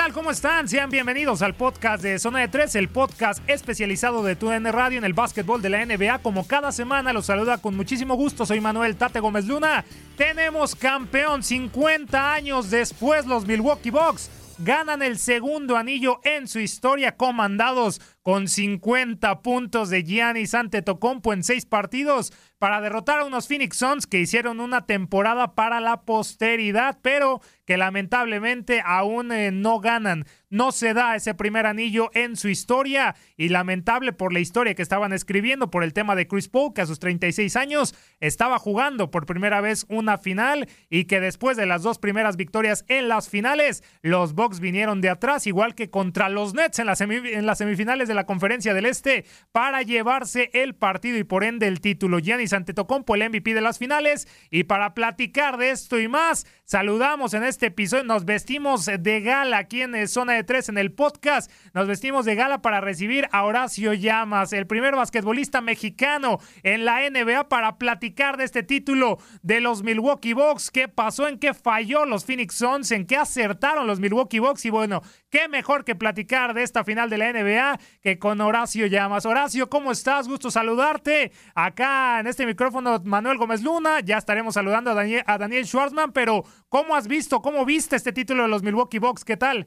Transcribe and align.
Tal? 0.00 0.12
¿Cómo 0.14 0.30
están? 0.30 0.66
Sean 0.66 0.88
bienvenidos 0.88 1.42
al 1.42 1.54
podcast 1.54 2.02
de 2.02 2.18
Zona 2.18 2.38
de 2.38 2.48
Tres, 2.48 2.74
el 2.74 2.88
podcast 2.88 3.46
especializado 3.46 4.22
de 4.22 4.34
TUN 4.34 4.64
Radio 4.64 4.96
en 4.96 5.04
el 5.04 5.12
básquetbol 5.12 5.60
de 5.60 5.68
la 5.68 5.84
NBA. 5.84 6.20
Como 6.20 6.46
cada 6.46 6.72
semana 6.72 7.12
los 7.12 7.26
saluda 7.26 7.58
con 7.58 7.76
muchísimo 7.76 8.14
gusto. 8.14 8.46
Soy 8.46 8.62
Manuel 8.62 8.96
Tate 8.96 9.20
Gómez 9.20 9.44
Luna. 9.44 9.84
Tenemos 10.16 10.74
campeón 10.74 11.42
50 11.42 12.32
años 12.32 12.70
después 12.70 13.26
los 13.26 13.44
Milwaukee 13.44 13.90
Bucks. 13.90 14.30
Ganan 14.56 15.02
el 15.02 15.18
segundo 15.18 15.76
anillo 15.76 16.20
en 16.24 16.48
su 16.48 16.60
historia, 16.60 17.18
comandados 17.18 18.00
con 18.22 18.48
50 18.48 19.40
puntos 19.42 19.88
de 19.90 20.04
Giannis 20.04 20.54
Antetokounmpo 20.54 21.32
en 21.32 21.42
seis 21.42 21.66
partidos 21.66 22.32
para 22.58 22.82
derrotar 22.82 23.20
a 23.20 23.24
unos 23.24 23.48
Phoenix 23.48 23.78
Suns 23.78 24.06
que 24.06 24.20
hicieron 24.20 24.60
una 24.60 24.84
temporada 24.84 25.54
para 25.54 25.80
la 25.80 26.02
posteridad, 26.02 26.98
pero 27.00 27.40
que 27.64 27.78
lamentablemente 27.78 28.82
aún 28.84 29.32
eh, 29.32 29.50
no 29.50 29.80
ganan. 29.80 30.26
No 30.50 30.70
se 30.72 30.92
da 30.92 31.16
ese 31.16 31.32
primer 31.32 31.64
anillo 31.64 32.10
en 32.12 32.36
su 32.36 32.48
historia 32.48 33.14
y 33.36 33.48
lamentable 33.48 34.12
por 34.12 34.32
la 34.32 34.40
historia 34.40 34.74
que 34.74 34.82
estaban 34.82 35.12
escribiendo 35.14 35.70
por 35.70 35.84
el 35.84 35.94
tema 35.94 36.16
de 36.16 36.26
Chris 36.26 36.48
Paul, 36.48 36.74
que 36.74 36.82
a 36.82 36.86
sus 36.86 36.98
36 36.98 37.56
años 37.56 37.94
estaba 38.18 38.58
jugando 38.58 39.10
por 39.10 39.24
primera 39.24 39.62
vez 39.62 39.86
una 39.88 40.18
final 40.18 40.68
y 40.90 41.04
que 41.04 41.20
después 41.20 41.56
de 41.56 41.66
las 41.66 41.82
dos 41.82 41.98
primeras 41.98 42.36
victorias 42.36 42.84
en 42.88 43.08
las 43.08 43.30
finales, 43.30 43.82
los 44.02 44.34
Bucks 44.34 44.60
vinieron 44.60 45.00
de 45.00 45.08
atrás, 45.08 45.46
igual 45.46 45.74
que 45.74 45.88
contra 45.88 46.28
los 46.28 46.52
Nets 46.52 46.80
en, 46.80 46.88
en 46.88 47.46
las 47.46 47.58
semifinales 47.58 48.09
de 48.10 48.14
la 48.16 48.26
Conferencia 48.26 48.74
del 48.74 48.86
Este, 48.86 49.24
para 49.52 49.82
llevarse 49.82 50.50
el 50.52 50.74
partido 50.74 51.16
y 51.16 51.24
por 51.24 51.44
ende 51.44 51.66
el 51.68 51.80
título. 51.80 52.18
Giannis 52.18 52.52
Antetokounmpo, 52.52 53.14
el 53.14 53.28
MVP 53.28 53.54
de 53.54 53.60
las 53.60 53.78
finales. 53.78 54.28
Y 54.50 54.64
para 54.64 54.94
platicar 54.94 55.56
de 55.56 55.70
esto 55.70 55.98
y 55.98 56.08
más, 56.08 56.46
saludamos 56.64 57.34
en 57.34 57.44
este 57.44 57.66
episodio, 57.66 58.04
nos 58.04 58.24
vestimos 58.24 58.86
de 58.86 59.20
gala 59.20 59.58
aquí 59.58 59.82
en 59.82 60.08
Zona 60.08 60.34
de 60.34 60.44
Tres, 60.44 60.68
en 60.68 60.78
el 60.78 60.92
podcast. 60.92 61.50
Nos 61.72 61.86
vestimos 61.86 62.24
de 62.24 62.34
gala 62.34 62.62
para 62.62 62.80
recibir 62.80 63.28
a 63.32 63.44
Horacio 63.44 63.94
Llamas, 63.94 64.52
el 64.52 64.66
primer 64.66 64.96
basquetbolista 64.96 65.60
mexicano 65.60 66.38
en 66.62 66.84
la 66.84 67.08
NBA 67.08 67.48
para 67.48 67.78
platicar 67.78 68.36
de 68.36 68.44
este 68.44 68.62
título 68.62 69.18
de 69.42 69.60
los 69.60 69.82
Milwaukee 69.82 70.32
Bucks. 70.32 70.70
¿Qué 70.70 70.88
pasó? 70.88 71.28
¿En 71.28 71.38
qué 71.38 71.54
falló 71.54 72.04
los 72.04 72.24
Phoenix 72.24 72.56
Suns? 72.56 72.90
¿En 72.90 73.06
qué 73.06 73.16
acertaron 73.16 73.86
los 73.86 74.00
Milwaukee 74.00 74.40
Bucks? 74.40 74.64
Y 74.64 74.70
bueno, 74.70 75.02
qué 75.30 75.48
mejor 75.48 75.84
que 75.84 75.94
platicar 75.94 76.54
de 76.54 76.62
esta 76.62 76.84
final 76.84 77.08
de 77.10 77.18
la 77.18 77.32
NBA 77.32 77.78
que 78.00 78.18
con 78.18 78.40
Horacio 78.40 78.86
Llamas. 78.86 79.26
Horacio, 79.26 79.68
¿cómo 79.68 79.92
estás? 79.92 80.28
Gusto 80.28 80.50
saludarte. 80.50 81.30
Acá 81.54 82.20
en 82.20 82.26
este 82.26 82.46
micrófono, 82.46 82.98
Manuel 83.04 83.38
Gómez 83.38 83.62
Luna. 83.62 84.00
Ya 84.04 84.16
estaremos 84.16 84.54
saludando 84.54 84.90
a 84.90 84.94
Daniel, 84.94 85.22
a 85.26 85.38
Daniel 85.38 85.66
Schwarzman, 85.66 86.12
pero 86.12 86.44
¿cómo 86.68 86.94
has 86.94 87.08
visto, 87.08 87.40
cómo 87.40 87.64
viste 87.64 87.96
este 87.96 88.12
título 88.12 88.44
de 88.44 88.48
los 88.48 88.62
Milwaukee 88.62 88.98
Bucks? 88.98 89.24
¿Qué 89.24 89.36
tal? 89.36 89.66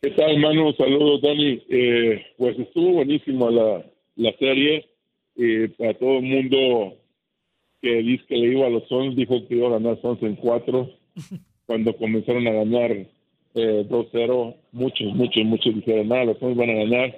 ¿Qué 0.00 0.10
tal, 0.10 0.38
Manu? 0.38 0.72
Saludos, 0.74 1.20
Dani. 1.22 1.62
Eh, 1.68 2.26
pues 2.38 2.58
estuvo 2.58 2.92
buenísima 2.92 3.50
la, 3.50 3.84
la 4.16 4.32
serie. 4.38 4.88
Eh, 5.36 5.70
para 5.76 5.94
todo 5.94 6.18
el 6.18 6.22
mundo 6.22 6.96
que 7.82 7.96
dice 7.96 8.24
que 8.26 8.36
le 8.36 8.52
iba 8.52 8.66
a 8.66 8.70
los 8.70 8.88
Suns, 8.88 9.16
dijo 9.16 9.46
que 9.46 9.56
iba 9.56 9.68
a 9.68 9.72
ganar 9.72 10.00
Suns 10.00 10.22
en 10.22 10.36
cuatro. 10.36 10.90
Cuando 11.66 11.96
comenzaron 11.96 12.46
a 12.46 12.52
ganar 12.52 13.06
eh, 13.56 13.86
2-0, 13.88 14.54
muchos, 14.72 15.14
muchos, 15.14 15.44
muchos 15.44 15.74
dijeron, 15.74 16.08
nada, 16.08 16.26
los 16.26 16.38
Suns 16.38 16.56
van 16.56 16.70
a 16.70 16.74
ganar. 16.74 17.16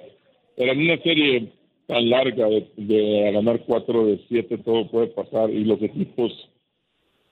Pero 0.55 0.71
en 0.71 0.81
una 0.81 0.97
serie 1.03 1.51
tan 1.85 2.09
larga 2.09 2.47
de, 2.47 2.67
de 2.77 3.31
ganar 3.33 3.61
4 3.65 4.05
de 4.05 4.21
7, 4.29 4.57
todo 4.59 4.87
puede 4.89 5.07
pasar. 5.07 5.49
Y 5.49 5.65
los 5.65 5.81
equipos 5.81 6.31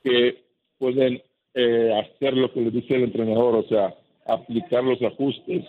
que 0.04 0.44
pueden 0.78 1.22
eh, 1.54 1.94
hacer 2.04 2.36
lo 2.36 2.52
que 2.52 2.62
les 2.62 2.74
dice 2.74 2.96
el 2.96 3.04
entrenador, 3.04 3.56
o 3.56 3.64
sea, 3.64 3.96
aplicar 4.26 4.84
los 4.84 5.02
ajustes 5.02 5.64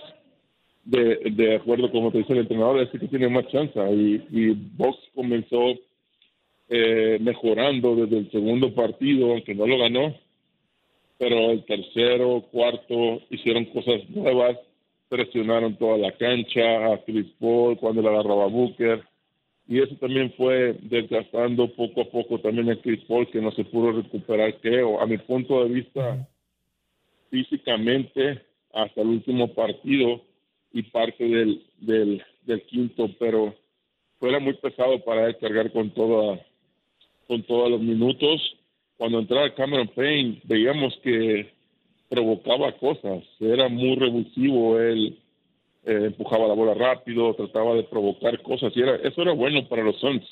de, 0.84 1.16
de 1.32 1.56
acuerdo 1.56 1.90
como 1.92 2.10
te 2.10 2.18
dice 2.18 2.32
el 2.32 2.40
entrenador, 2.40 2.80
es 2.80 2.90
que 2.90 3.06
tiene 3.06 3.28
más 3.28 3.46
chance. 3.48 3.78
Y, 3.92 4.22
y 4.30 4.50
Box 4.76 4.98
comenzó 5.14 5.74
eh, 6.68 7.18
mejorando 7.20 7.94
desde 7.94 8.18
el 8.18 8.30
segundo 8.30 8.74
partido, 8.74 9.32
aunque 9.32 9.54
no 9.54 9.66
lo 9.66 9.78
ganó, 9.78 10.14
pero 11.18 11.50
el 11.50 11.64
tercero, 11.64 12.42
cuarto 12.52 13.20
hicieron 13.30 13.64
cosas 13.66 14.08
nuevas, 14.08 14.56
presionaron 15.08 15.76
toda 15.76 15.98
la 15.98 16.12
cancha 16.12 16.92
a 16.92 17.04
Chris 17.04 17.26
Paul 17.40 17.76
cuando 17.78 18.02
le 18.02 18.08
agarraba 18.08 18.46
Booker 18.46 19.02
y 19.66 19.80
eso 19.80 19.94
también 19.96 20.32
fue 20.32 20.76
desgastando 20.82 21.68
poco 21.74 22.02
a 22.02 22.04
poco 22.04 22.38
también 22.38 22.70
a 22.70 22.80
Chris 22.80 23.04
Paul 23.04 23.28
que 23.30 23.40
no 23.40 23.50
se 23.52 23.64
pudo 23.64 23.92
recuperar 23.92 24.54
creo. 24.60 25.00
A 25.00 25.06
mi 25.06 25.18
punto 25.18 25.64
de 25.64 25.70
vista 25.70 26.28
físicamente 27.30 28.42
hasta 28.72 29.00
el 29.00 29.08
último 29.08 29.52
partido 29.54 30.22
y 30.72 30.82
parte 30.82 31.24
del, 31.24 31.62
del, 31.78 32.22
del 32.42 32.62
quinto 32.62 33.10
pero 33.18 33.54
fuera 34.18 34.38
muy 34.38 34.54
pesado 34.54 35.02
para 35.04 35.26
él 35.26 35.36
cargar 35.38 35.72
con 35.72 35.90
toda 35.90 36.40
con 37.26 37.42
todos 37.42 37.70
los 37.70 37.80
minutos 37.80 38.57
cuando 38.98 39.20
entraba 39.20 39.54
Cameron 39.54 39.88
Payne 39.88 40.40
veíamos 40.44 40.94
que 41.02 41.50
provocaba 42.08 42.72
cosas, 42.72 43.22
era 43.38 43.68
muy 43.68 43.96
revulsivo, 43.96 44.78
él 44.78 45.18
eh, 45.84 46.06
empujaba 46.06 46.48
la 46.48 46.54
bola 46.54 46.74
rápido, 46.74 47.34
trataba 47.34 47.74
de 47.74 47.84
provocar 47.84 48.42
cosas 48.42 48.72
y 48.74 48.80
era, 48.80 48.96
eso 48.96 49.22
era 49.22 49.32
bueno 49.32 49.66
para 49.68 49.84
los 49.84 49.96
Suns. 50.00 50.24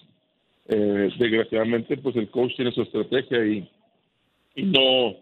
Eh, 0.69 1.11
desgraciadamente, 1.17 1.97
pues 1.97 2.17
el 2.17 2.29
coach 2.29 2.57
tiene 2.57 2.73
su 2.73 2.83
estrategia 2.83 3.47
y, 3.47 3.69
no, 4.57 5.15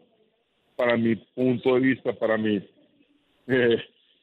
para 0.74 0.96
mi 0.96 1.16
punto 1.16 1.74
de 1.74 1.80
vista, 1.80 2.14
para 2.14 2.38
mi 2.38 2.62
eh, 3.48 3.76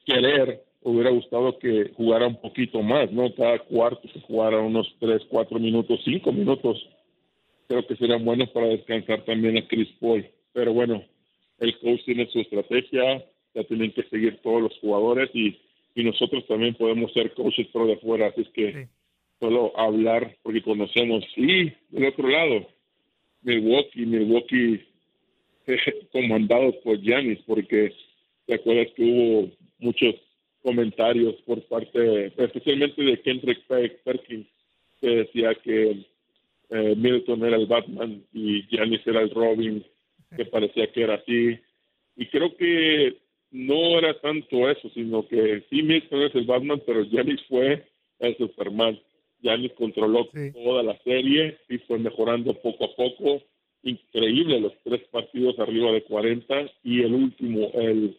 querer, 0.04 0.64
hubiera 0.82 1.12
gustado 1.12 1.60
que 1.60 1.92
jugara 1.96 2.26
un 2.26 2.42
poquito 2.42 2.82
más, 2.82 3.12
¿no? 3.12 3.32
Cada 3.36 3.60
cuarto 3.60 4.08
se 4.12 4.20
jugara 4.22 4.60
unos 4.60 4.92
3, 5.00 5.22
4 5.30 5.60
minutos, 5.60 6.00
5 6.04 6.32
minutos. 6.32 6.90
Creo 7.72 7.88
que 7.88 7.96
serían 7.96 8.26
buenos 8.26 8.50
para 8.50 8.68
descansar 8.68 9.24
también 9.24 9.58
a 9.58 9.66
Chris 9.66 9.88
Paul. 10.02 10.26
Pero 10.52 10.74
bueno, 10.74 11.06
el 11.60 11.78
coach 11.80 12.04
tiene 12.04 12.28
su 12.28 12.40
estrategia, 12.42 13.24
la 13.54 13.64
tienen 13.64 13.94
que 13.94 14.04
seguir 14.04 14.40
todos 14.44 14.62
los 14.64 14.78
jugadores 14.80 15.30
y, 15.34 15.58
y 15.96 16.04
nosotros 16.04 16.46
también 16.48 16.74
podemos 16.76 17.14
ser 17.14 17.34
coaches 17.34 17.68
por 17.68 17.88
de 17.88 17.94
afuera, 17.94 18.28
así 18.28 18.42
es 18.42 18.50
que 18.50 18.74
Sí. 18.74 18.90
solo 19.40 19.72
hablar 19.80 20.36
porque 20.44 20.62
conocemos. 20.62 21.24
Y 21.38 21.72
del 21.92 22.08
otro 22.10 22.28
lado, 22.28 22.68
Milwaukee, 23.42 24.06
Milwaukee 24.06 24.82
eh, 25.68 25.78
comandados 26.12 26.76
por 26.84 27.00
Giannis, 27.00 27.40
porque 27.48 27.94
te 28.48 28.56
acuerdas 28.56 28.88
que 28.98 29.04
hubo 29.04 29.50
muchos 29.80 30.16
comentarios 30.62 31.36
por 31.44 31.62
parte, 31.70 32.34
especialmente 32.38 33.02
de 33.02 33.22
Kendrick 33.22 33.66
Pe- 33.66 33.98
Perkins, 34.04 34.48
que 35.00 35.08
decía 35.08 35.56
que 35.64 36.06
eh, 36.72 36.96
Milton 36.96 37.44
era 37.44 37.58
el 37.58 37.68
Batman 37.68 38.24
y 38.34 38.66
Giannis 38.68 39.06
era 39.06 39.22
el 39.22 39.30
Robin, 39.30 39.86
que 40.36 40.46
parecía 40.46 40.90
que 40.92 41.04
era 41.04 41.16
así. 41.16 41.60
Y 42.16 42.26
creo 42.28 42.56
que 42.56 43.18
no 43.52 44.00
era 44.00 44.18
tanto 44.22 44.70
eso, 44.70 44.90
sino 44.94 45.28
que 45.28 45.66
sí 45.70 45.84
Milton 45.84 46.24
es 46.24 46.36
el 46.36 46.46
Batman, 46.46 46.82
pero 46.86 47.04
Giannis 47.04 47.42
fue 47.50 47.86
el 48.20 48.38
Superman. 48.38 48.98
Giannis 49.42 49.74
controló 49.74 50.30
toda 50.54 50.84
la 50.84 50.98
serie 51.00 51.58
y 51.68 51.78
fue 51.80 52.00
mejorando 52.00 52.54
poco 52.54 52.86
a 52.86 52.96
poco. 52.96 53.42
Increíble 53.84 54.62
los 54.62 54.74
tres 54.84 55.02
partidos 55.12 55.60
arriba 55.60 55.92
de 55.92 56.04
40 56.04 56.72
y 56.84 57.02
el 57.02 57.14
último, 57.14 57.70
el, 57.74 58.18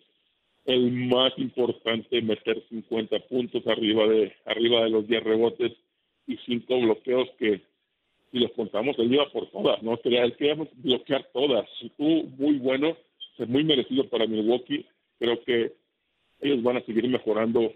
el 0.67 0.93
más 0.93 1.33
importante, 1.39 2.21
meter 2.21 2.63
50 2.69 3.19
puntos 3.21 3.67
arriba 3.67 4.07
de 4.09 4.35
arriba 4.45 4.85
de 4.85 4.91
los 4.91 5.07
10 5.07 5.23
rebotes 5.23 5.73
y 6.27 6.37
cinco 6.45 6.81
bloqueos 6.81 7.29
que 7.39 7.63
si 8.33 8.39
los 8.39 8.51
contamos 8.53 8.99
él 8.99 9.13
iba 9.13 9.31
por 9.31 9.47
todas, 9.51 9.83
¿no? 9.83 10.01
Él 10.03 10.35
quería 10.37 10.57
bloquear 10.77 11.29
todas. 11.33 11.69
Estuvo 11.83 12.25
muy 12.39 12.57
bueno, 12.59 12.97
es 13.39 13.49
muy 13.49 13.63
merecido 13.63 14.09
para 14.09 14.27
Milwaukee. 14.27 14.87
Creo 15.19 15.43
que 15.45 15.73
ellos 16.41 16.63
van 16.63 16.79
a 16.79 16.83
seguir 16.83 17.07
mejorando 17.09 17.73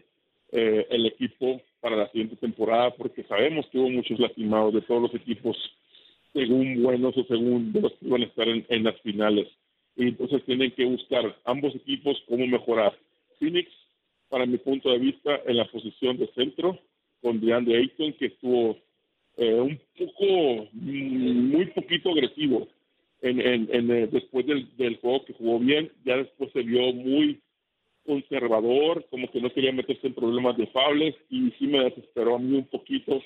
eh, 0.52 0.86
el 0.90 1.06
equipo 1.06 1.60
para 1.80 1.96
la 1.96 2.08
siguiente 2.10 2.36
temporada 2.36 2.90
porque 2.94 3.22
sabemos 3.24 3.66
que 3.66 3.78
hubo 3.78 3.90
muchos 3.90 4.18
lastimados 4.18 4.74
de 4.74 4.80
todos 4.80 5.02
los 5.02 5.14
equipos 5.14 5.56
según 6.32 6.82
buenos 6.82 7.16
o 7.16 7.24
según 7.24 7.72
los 7.80 7.92
que 7.92 8.08
van 8.08 8.22
a 8.22 8.26
estar 8.26 8.48
en, 8.48 8.84
las 8.84 9.00
finales. 9.00 9.48
Y 9.96 10.08
entonces 10.08 10.44
tienen 10.44 10.70
que 10.72 10.84
buscar 10.84 11.36
ambos 11.44 11.74
equipos 11.74 12.22
cómo 12.28 12.46
mejorar. 12.46 12.96
Phoenix, 13.38 13.70
para 14.28 14.46
mi 14.46 14.58
punto 14.58 14.90
de 14.90 14.98
vista, 14.98 15.40
en 15.46 15.56
la 15.56 15.64
posición 15.66 16.18
de 16.18 16.26
centro, 16.28 16.78
con 17.22 17.40
DeAndre 17.40 17.78
Ayton, 17.78 18.12
que 18.14 18.26
estuvo 18.26 18.76
eh, 19.36 19.54
un 19.54 19.78
poco, 19.98 20.68
mm, 20.72 21.52
muy 21.52 21.66
poquito 21.66 22.10
agresivo 22.10 22.68
en, 23.22 23.40
en, 23.40 23.90
eh, 23.90 24.08
después 24.10 24.46
del, 24.46 24.68
del, 24.76 24.96
juego 24.98 25.24
que 25.24 25.32
jugó 25.32 25.58
bien, 25.58 25.90
ya 26.04 26.16
después 26.16 26.50
se 26.52 26.62
vio 26.62 26.92
muy 26.92 27.40
conservador, 28.06 29.04
como 29.10 29.30
que 29.30 29.40
no 29.40 29.50
quería 29.50 29.72
meterse 29.72 30.06
en 30.06 30.14
problemas 30.14 30.56
de 30.56 30.68
fables 30.68 31.14
y 31.28 31.50
sí 31.58 31.66
me 31.66 31.84
desesperó 31.84 32.36
a 32.36 32.38
mí 32.38 32.56
un 32.56 32.66
poquito 32.66 33.20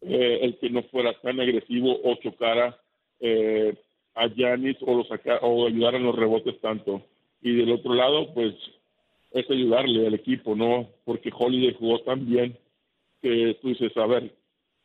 eh, 0.00 0.38
el 0.42 0.56
que 0.58 0.70
no 0.70 0.82
fuera 0.84 1.12
tan 1.20 1.38
agresivo 1.38 2.00
o 2.02 2.14
chocara 2.16 2.76
eh, 3.20 3.74
a 4.14 4.26
Yanis 4.26 4.76
o, 4.80 4.96
lo 4.96 5.04
saca, 5.04 5.38
o 5.42 5.66
ayudar 5.66 5.94
en 5.94 6.04
los 6.04 6.16
rebotes 6.16 6.58
tanto. 6.60 7.02
Y 7.42 7.54
del 7.56 7.72
otro 7.72 7.94
lado, 7.94 8.32
pues 8.32 8.54
es 9.32 9.50
ayudarle 9.50 10.06
al 10.06 10.14
equipo, 10.14 10.54
¿no? 10.54 10.88
Porque 11.04 11.30
Holiday 11.36 11.74
jugó 11.78 12.00
tan 12.00 12.26
bien 12.26 12.56
que 13.20 13.56
tú 13.60 13.68
dices, 13.68 13.96
a 13.96 14.06
ver, 14.06 14.32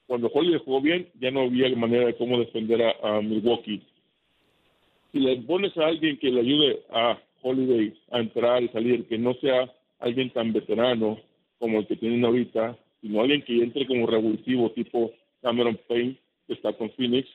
cuando 0.08 0.28
Holiday 0.34 0.62
jugó 0.64 0.82
bien, 0.82 1.08
ya 1.20 1.32
no 1.32 1.42
había 1.42 1.74
manera 1.76 2.06
de 2.06 2.16
cómo 2.16 2.40
defender 2.40 2.82
a 3.04 3.22
Milwaukee. 3.22 3.82
Si 5.12 5.20
le 5.20 5.38
pones 5.38 5.76
a 5.78 5.88
alguien 5.88 6.18
que 6.18 6.32
le 6.32 6.42
ayude 6.42 6.82
a 6.90 7.20
Holiday 7.42 7.94
a 8.12 8.20
entrar 8.20 8.64
y 8.64 8.70
salir, 8.70 9.06
que 9.08 9.18
no 9.18 9.34
sea 9.36 9.72
alguien 10.00 10.30
tan 10.32 10.54
veterano 10.54 11.20
como 11.60 11.80
el 11.80 11.88
que 11.88 11.96
tienen 11.96 12.24
ahorita, 12.24 12.78
sino 13.02 13.22
alguien 13.22 13.42
que 13.44 13.62
entre 13.62 13.86
como 13.86 14.08
revulsivo 14.08 14.72
tipo 14.72 15.12
Cameron 15.42 15.80
Payne, 15.88 16.18
que 16.46 16.54
está 16.54 16.74
con 16.74 16.90
Phoenix, 16.92 17.28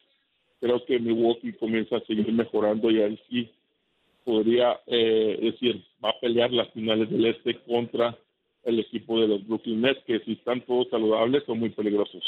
creo 0.61 0.85
que 0.85 0.99
Milwaukee 0.99 1.53
comienza 1.55 1.97
a 1.97 2.05
seguir 2.05 2.31
mejorando 2.33 2.91
y 2.91 3.03
ahí 3.03 3.19
sí 3.29 3.51
podría 4.25 4.81
eh, 4.87 5.39
decir, 5.43 5.83
va 6.03 6.11
a 6.11 6.21
pelear 6.21 6.53
las 6.53 6.71
finales 6.71 7.11
del 7.11 7.27
este 7.27 7.59
contra 7.61 8.17
el 8.65 8.79
equipo 8.79 9.21
de 9.21 9.29
los 9.29 9.47
Brooklyn 9.47 9.81
Nets, 9.81 10.05
que 10.07 10.21
si 10.21 10.33
están 10.33 10.61
todos 10.63 10.89
saludables 10.89 11.43
son 11.45 11.59
muy 11.59 11.71
peligrosos. 11.71 12.23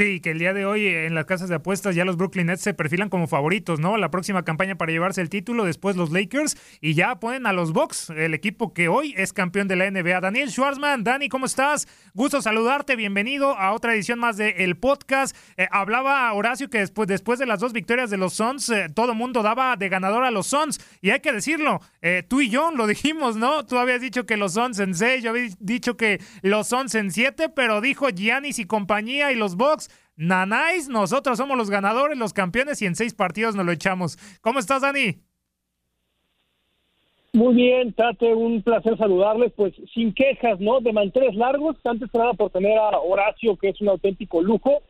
Sí, 0.00 0.20
que 0.20 0.30
el 0.30 0.38
día 0.38 0.54
de 0.54 0.64
hoy 0.64 0.86
en 0.86 1.14
las 1.14 1.26
casas 1.26 1.50
de 1.50 1.56
apuestas 1.56 1.94
ya 1.94 2.06
los 2.06 2.16
Brooklyn 2.16 2.46
Nets 2.46 2.62
se 2.62 2.72
perfilan 2.72 3.10
como 3.10 3.26
favoritos, 3.26 3.80
¿no? 3.80 3.98
La 3.98 4.10
próxima 4.10 4.46
campaña 4.46 4.78
para 4.78 4.90
llevarse 4.90 5.20
el 5.20 5.28
título, 5.28 5.66
después 5.66 5.94
los 5.94 6.10
Lakers 6.10 6.56
y 6.80 6.94
ya 6.94 7.20
ponen 7.20 7.44
a 7.44 7.52
los 7.52 7.74
Bucks, 7.74 8.08
el 8.08 8.32
equipo 8.32 8.72
que 8.72 8.88
hoy 8.88 9.12
es 9.18 9.34
campeón 9.34 9.68
de 9.68 9.76
la 9.76 9.90
NBA. 9.90 10.22
Daniel 10.22 10.50
Schwarzman, 10.50 11.04
Dani, 11.04 11.28
¿cómo 11.28 11.44
estás? 11.44 11.86
Gusto 12.14 12.40
saludarte, 12.40 12.96
bienvenido 12.96 13.58
a 13.58 13.72
otra 13.72 13.92
edición 13.92 14.18
más 14.18 14.38
del 14.38 14.54
el 14.56 14.78
podcast. 14.78 15.36
Eh, 15.58 15.68
hablaba 15.70 16.32
Horacio 16.32 16.70
que 16.70 16.78
después, 16.78 17.06
después 17.06 17.38
de 17.38 17.44
las 17.44 17.60
dos 17.60 17.74
victorias 17.74 18.08
de 18.08 18.16
los 18.16 18.32
Suns, 18.32 18.70
eh, 18.70 18.88
todo 18.94 19.12
mundo 19.12 19.42
daba 19.42 19.76
de 19.76 19.90
ganador 19.90 20.24
a 20.24 20.30
los 20.30 20.46
Suns 20.46 20.80
y 21.02 21.10
hay 21.10 21.20
que 21.20 21.34
decirlo, 21.34 21.82
eh, 22.00 22.24
tú 22.26 22.40
y 22.40 22.48
yo 22.48 22.70
lo 22.70 22.86
dijimos, 22.86 23.36
¿no? 23.36 23.66
Tú 23.66 23.76
habías 23.76 24.00
dicho 24.00 24.24
que 24.24 24.38
los 24.38 24.54
Suns 24.54 24.78
en 24.78 24.94
seis, 24.94 25.22
yo 25.22 25.28
había 25.28 25.50
dicho 25.58 25.98
que 25.98 26.22
los 26.40 26.68
Suns 26.68 26.94
en 26.94 27.10
siete, 27.10 27.50
pero 27.50 27.82
dijo 27.82 28.08
Giannis 28.08 28.58
y 28.58 28.64
compañía 28.64 29.30
y 29.30 29.34
los 29.34 29.56
Bucks 29.56 29.89
Nanáis, 30.20 30.90
nosotros 30.90 31.38
somos 31.38 31.56
los 31.56 31.70
ganadores, 31.70 32.18
los 32.18 32.34
campeones 32.34 32.82
y 32.82 32.84
en 32.84 32.94
seis 32.94 33.14
partidos 33.14 33.56
nos 33.56 33.64
lo 33.64 33.72
echamos. 33.72 34.18
¿Cómo 34.42 34.58
estás, 34.58 34.82
Dani? 34.82 35.16
Muy 37.32 37.54
bien, 37.54 37.94
Tate, 37.94 38.34
un 38.34 38.60
placer 38.60 38.98
saludarles, 38.98 39.50
pues 39.56 39.72
sin 39.94 40.12
quejas, 40.12 40.60
¿no? 40.60 40.80
De 40.80 40.92
manteles 40.92 41.34
largos, 41.36 41.76
antes 41.84 42.10
que 42.10 42.18
nada 42.18 42.34
por 42.34 42.50
tener 42.50 42.76
a 42.76 42.98
Horacio, 42.98 43.56
que 43.56 43.70
es 43.70 43.80
un 43.80 43.88
auténtico 43.88 44.42
lujo, 44.42 44.82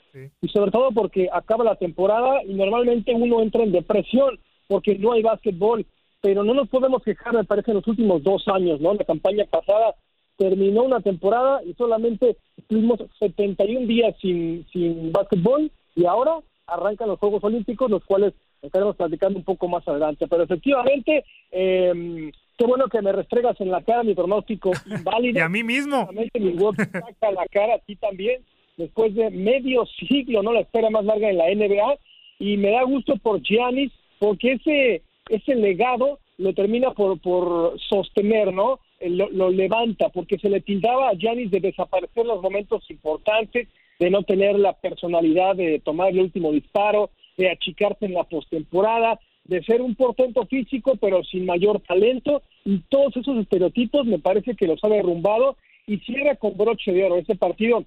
y 0.43 0.49
sobre 0.49 0.73
todo 0.73 0.91
porque 0.91 1.29
acaba 1.33 1.63
la 1.63 1.77
temporada 1.77 2.43
y 2.43 2.55
normalmente 2.55 3.15
uno 3.15 3.41
entra 3.41 3.63
en 3.63 3.71
depresión 3.71 4.37
porque 4.67 4.99
no 4.99 5.13
hay 5.13 5.23
básquetbol, 5.23 5.87
pero 6.21 6.43
no 6.43 6.55
nos 6.55 6.69
podemos 6.69 7.05
quejar, 7.05 7.35
me 7.35 7.45
parece, 7.45 7.71
en 7.71 7.77
los 7.77 7.87
últimos 7.87 8.21
dos 8.25 8.49
años, 8.49 8.81
¿no? 8.81 8.95
La 8.95 9.05
campaña 9.05 9.45
pasada 9.45 9.95
terminó 10.41 10.85
una 10.85 11.01
temporada 11.01 11.61
y 11.63 11.75
solamente 11.75 12.39
estuvimos 12.57 12.99
71 13.19 13.87
días 13.87 14.17
sin, 14.23 14.67
sin 14.73 15.13
básquetbol 15.13 15.71
y 15.95 16.07
ahora 16.07 16.39
arrancan 16.67 17.09
los 17.09 17.19
Juegos 17.19 17.45
Olímpicos, 17.45 17.91
los 17.91 18.03
cuales 18.07 18.33
estaremos 18.63 18.97
platicando 18.97 19.39
un 19.39 19.45
poco 19.45 19.69
más 19.69 19.87
adelante. 19.87 20.27
Pero 20.27 20.45
efectivamente, 20.45 21.27
eh, 21.53 22.33
qué 22.57 22.65
bueno 22.65 22.87
que 22.89 23.03
me 23.03 23.13
restregas 23.13 23.61
en 23.61 23.71
la 23.71 23.83
cara 23.83 24.03
mi 24.03 24.15
pronóstico 24.15 24.71
inválido. 24.87 25.41
y 25.41 25.43
a 25.43 25.51
mí 25.51 25.63
mismo. 25.63 26.09
Mi 26.11 26.31
saca 26.31 27.33
la 27.33 27.47
cara 27.51 27.75
a 27.75 27.79
ti 27.81 27.97
también, 27.97 28.41
después 28.79 29.15
de 29.15 29.29
medio 29.29 29.85
siglo, 30.09 30.43
no 30.43 30.55
la 30.55 30.61
espera 30.61 30.89
más 30.89 31.05
larga 31.05 31.29
en 31.29 31.37
la 31.37 31.55
NBA, 31.55 31.99
y 32.39 32.57
me 32.57 32.71
da 32.71 32.85
gusto 32.85 33.17
por 33.17 33.43
Giannis, 33.43 33.93
porque 34.19 34.53
ese, 34.53 35.03
ese 35.29 35.55
legado 35.55 36.19
lo 36.39 36.55
termina 36.55 36.93
por, 36.93 37.21
por 37.21 37.79
sostener, 37.79 38.55
¿no? 38.55 38.81
Lo, 39.01 39.51
levanta, 39.51 40.11
porque 40.11 40.39
se 40.39 40.51
le 40.51 40.61
tildaba 40.61 41.09
a 41.09 41.15
Yanis 41.15 41.51
de 41.51 41.61
desaparecer 41.61 42.27
los 42.27 42.43
momentos 42.43 42.89
importantes, 42.91 43.69
de 43.99 44.11
no 44.11 44.23
tener 44.23 44.59
la 44.59 44.75
personalidad 44.75 45.57
de 45.57 45.81
tomar 45.81 46.11
el 46.11 46.21
último 46.21 46.53
disparo, 46.53 47.11
de 47.37 47.51
achicarse 47.51 48.07
en 48.07 48.15
la 48.15 48.25
postemporada, 48.25 49.19
de 49.45 49.63
ser 49.63 49.81
un 49.81 49.95
portento 49.95 50.47
físico 50.47 50.97
pero 51.01 51.25
sin 51.25 51.47
mayor 51.47 51.81
talento, 51.81 52.43
y 52.65 52.79
todos 52.89 53.17
esos 53.17 53.39
estereotipos 53.39 54.07
me 54.07 54.19
parece 54.19 54.55
que 54.55 54.67
los 54.67 54.83
ha 54.85 54.89
derrumbado 54.89 55.57
y 55.87 55.99
cierra 55.99 56.37
con 56.37 56.57
broche 56.57 56.93
de 56.93 57.05
oro 57.05 57.17
ese 57.17 57.35
partido 57.37 57.85